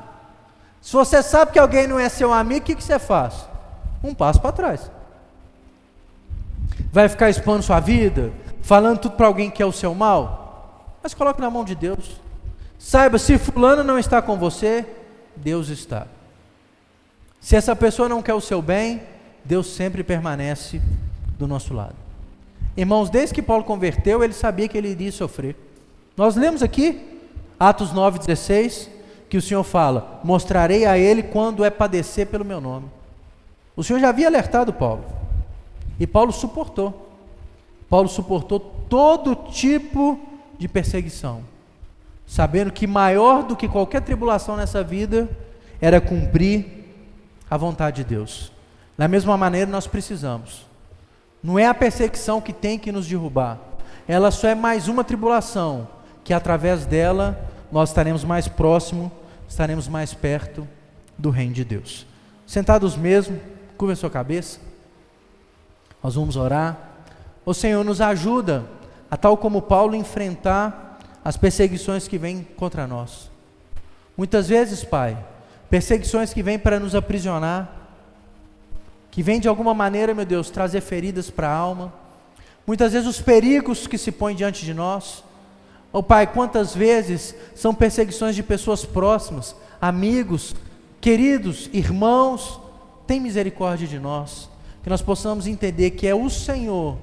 Se 0.83 0.93
você 0.93 1.23
sabe 1.23 1.53
que 1.53 1.59
alguém 1.59 1.87
não 1.87 1.99
é 1.99 2.09
seu 2.09 2.33
amigo, 2.33 2.61
o 2.61 2.65
que, 2.65 2.75
que 2.75 2.83
você 2.83 2.99
faz? 2.99 3.47
Um 4.03 4.15
passo 4.15 4.41
para 4.41 4.53
trás. 4.53 4.91
Vai 6.93 7.09
ficar 7.09 7.31
expondo 7.31 7.63
sua 7.63 7.81
vida, 7.81 8.33
falando 8.63 8.99
tudo 8.99 9.15
para 9.15 9.27
alguém 9.27 9.51
que 9.51 9.63
é 9.63 9.67
o 9.67 9.73
seu 9.73 9.95
mal? 9.95 10.48
Mas 11.09 11.15
coloque 11.15 11.41
na 11.41 11.49
mão 11.49 11.65
de 11.65 11.75
Deus. 11.75 12.21
Saiba, 12.79 13.19
se 13.19 13.39
fulano 13.39 13.83
não 13.83 13.99
está 13.99 14.21
com 14.21 14.37
você, 14.37 14.85
Deus 15.35 15.71
está. 15.71 16.07
Se 17.41 17.57
essa 17.57 17.75
pessoa 17.75 18.11
não 18.11 18.21
quer 18.21 18.35
o 18.35 18.43
seu 18.43 18.61
bem, 18.61 19.01
Deus 19.43 19.69
sempre 19.69 20.05
permanece 20.05 20.83
do 21.39 21.49
nosso 21.49 21.73
lado. 21.73 21.95
Irmãos, 22.77 23.09
desde 23.09 23.35
que 23.35 23.41
Paulo 23.41 23.65
converteu, 23.65 24.23
ele 24.23 24.35
sabia 24.35 24.69
que 24.69 24.77
ele 24.77 24.91
iria 24.91 25.11
sofrer. 25.11 25.57
Nós 26.15 26.37
lemos 26.37 26.63
aqui, 26.63 27.19
Atos 27.59 27.91
9,16, 27.91 28.91
que 29.31 29.39
o 29.39 29.43
Senhor 29.43 29.65
fala: 29.65 30.21
Mostrarei 30.23 30.85
a 30.85 30.99
ele 30.99 31.23
quando 31.23 31.65
é 31.65 31.71
padecer 31.71 32.27
pelo 32.27 32.45
meu 32.45 32.61
nome. 32.61 32.85
O 33.75 33.83
Senhor 33.83 33.99
já 33.99 34.11
havia 34.11 34.27
alertado 34.27 34.75
Paulo. 34.75 35.07
E 35.99 36.07
Paulo 36.07 36.33
suportou. 36.33 37.09
Paulo 37.89 38.11
suportou 38.11 38.61
todo 38.61 39.35
tipo 39.35 40.28
de 40.59 40.69
perseguição, 40.69 41.43
sabendo 42.27 42.73
que 42.73 42.87
maior 42.87 43.43
do 43.43 43.57
que 43.57 43.69
qualquer 43.69 44.03
tribulação 44.03 44.57
nessa 44.57 44.83
vida 44.83 45.29
era 45.81 46.01
cumprir 46.01 46.67
a 47.49 47.57
vontade 47.57 48.03
de 48.03 48.15
Deus. 48.15 48.53
Da 48.97 49.07
mesma 49.07 49.37
maneira, 49.37 49.71
nós 49.71 49.87
precisamos. 49.87 50.67
Não 51.43 51.59
é 51.59 51.67
a 51.67 51.75
perseguição 51.75 52.41
que 52.41 52.53
tem 52.53 52.79
que 52.79 52.91
nos 52.91 53.07
derrubar, 53.07 53.59
ela 54.09 54.31
só 54.31 54.49
é 54.49 54.55
mais 54.55 54.89
uma 54.89 55.05
tribulação, 55.05 55.87
que 56.25 56.33
através 56.33 56.87
dela 56.87 57.39
nós 57.71 57.91
estaremos 57.91 58.25
mais 58.25 58.49
próximo, 58.49 59.13
estaremos 59.47 59.87
mais 59.87 60.15
perto 60.15 60.67
do 61.19 61.29
reino 61.29 61.53
de 61.53 61.63
Deus. 61.63 62.07
Sentados 62.47 62.97
mesmo, 62.97 63.39
curva 63.77 63.93
a 63.93 63.97
sua 63.97 64.09
cabeça. 64.09 64.61
Nós 66.03 66.15
vamos 66.15 66.37
orar. 66.37 66.79
O 67.45 67.53
Senhor 67.53 67.85
nos 67.85 68.01
ajuda 68.01 68.65
a 69.11 69.17
tal 69.17 69.37
como 69.37 69.63
Paulo 69.63 69.95
enfrentar 69.95 70.99
as 71.25 71.37
perseguições 71.37 72.07
que 72.07 72.19
vêm 72.19 72.47
contra 72.57 72.87
nós. 72.87 73.31
Muitas 74.17 74.49
vezes, 74.49 74.85
Pai, 74.85 75.17
perseguições 75.71 76.33
que 76.33 76.43
vêm 76.43 76.59
para 76.59 76.81
nos 76.81 76.95
aprisionar, 76.95 77.71
que 79.11 79.23
vêm 79.23 79.41
de 79.41 79.49
alguma 79.49 79.75
maneira, 79.75 80.15
meu 80.15 80.25
Deus, 80.25 80.51
trazer 80.51 80.81
feridas 80.81 81.31
para 81.31 81.49
a 81.49 81.55
alma. 81.55 81.93
Muitas 82.67 82.93
vezes 82.93 83.09
os 83.09 83.21
perigos 83.21 83.87
que 83.87 83.97
se 83.97 84.13
põem 84.13 84.35
diante 84.35 84.65
de 84.65 84.75
nós. 84.75 85.25
Oh 85.93 86.03
Pai, 86.03 86.27
quantas 86.27 86.75
vezes 86.75 87.35
são 87.55 87.75
perseguições 87.75 88.35
de 88.35 88.43
pessoas 88.43 88.85
próximas, 88.85 89.57
amigos, 89.81 90.55
queridos, 91.01 91.71
irmãos. 91.73 92.61
Tem 93.07 93.19
misericórdia 93.19 93.89
de 93.89 93.99
nós 93.99 94.51
que 94.83 94.91
nós 94.91 95.03
possamos 95.03 95.47
entender 95.47 95.93
que 95.93 96.07
é 96.07 96.15
o 96.15 96.29
Senhor 96.31 96.97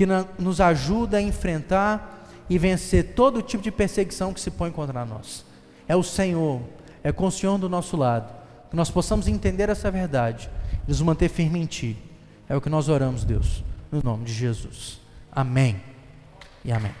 que 0.00 0.06
nos 0.38 0.62
ajuda 0.62 1.18
a 1.18 1.20
enfrentar 1.20 2.26
e 2.48 2.56
vencer 2.56 3.12
todo 3.12 3.42
tipo 3.42 3.62
de 3.62 3.70
perseguição 3.70 4.32
que 4.32 4.40
se 4.40 4.50
põe 4.50 4.70
contra 4.70 5.04
nós. 5.04 5.44
É 5.86 5.94
o 5.94 6.02
Senhor, 6.02 6.62
é 7.04 7.12
com 7.12 7.26
o 7.26 7.30
Senhor 7.30 7.58
do 7.58 7.68
nosso 7.68 7.98
lado, 7.98 8.32
que 8.70 8.76
nós 8.76 8.90
possamos 8.90 9.28
entender 9.28 9.68
essa 9.68 9.90
verdade 9.90 10.48
e 10.86 10.88
nos 10.88 11.02
manter 11.02 11.28
firme 11.28 11.60
em 11.60 11.66
Ti. 11.66 11.98
É 12.48 12.56
o 12.56 12.62
que 12.62 12.70
nós 12.70 12.88
oramos, 12.88 13.24
Deus, 13.24 13.62
no 13.92 14.00
nome 14.02 14.24
de 14.24 14.32
Jesus. 14.32 15.02
Amém 15.30 15.78
e 16.64 16.72
amém. 16.72 16.92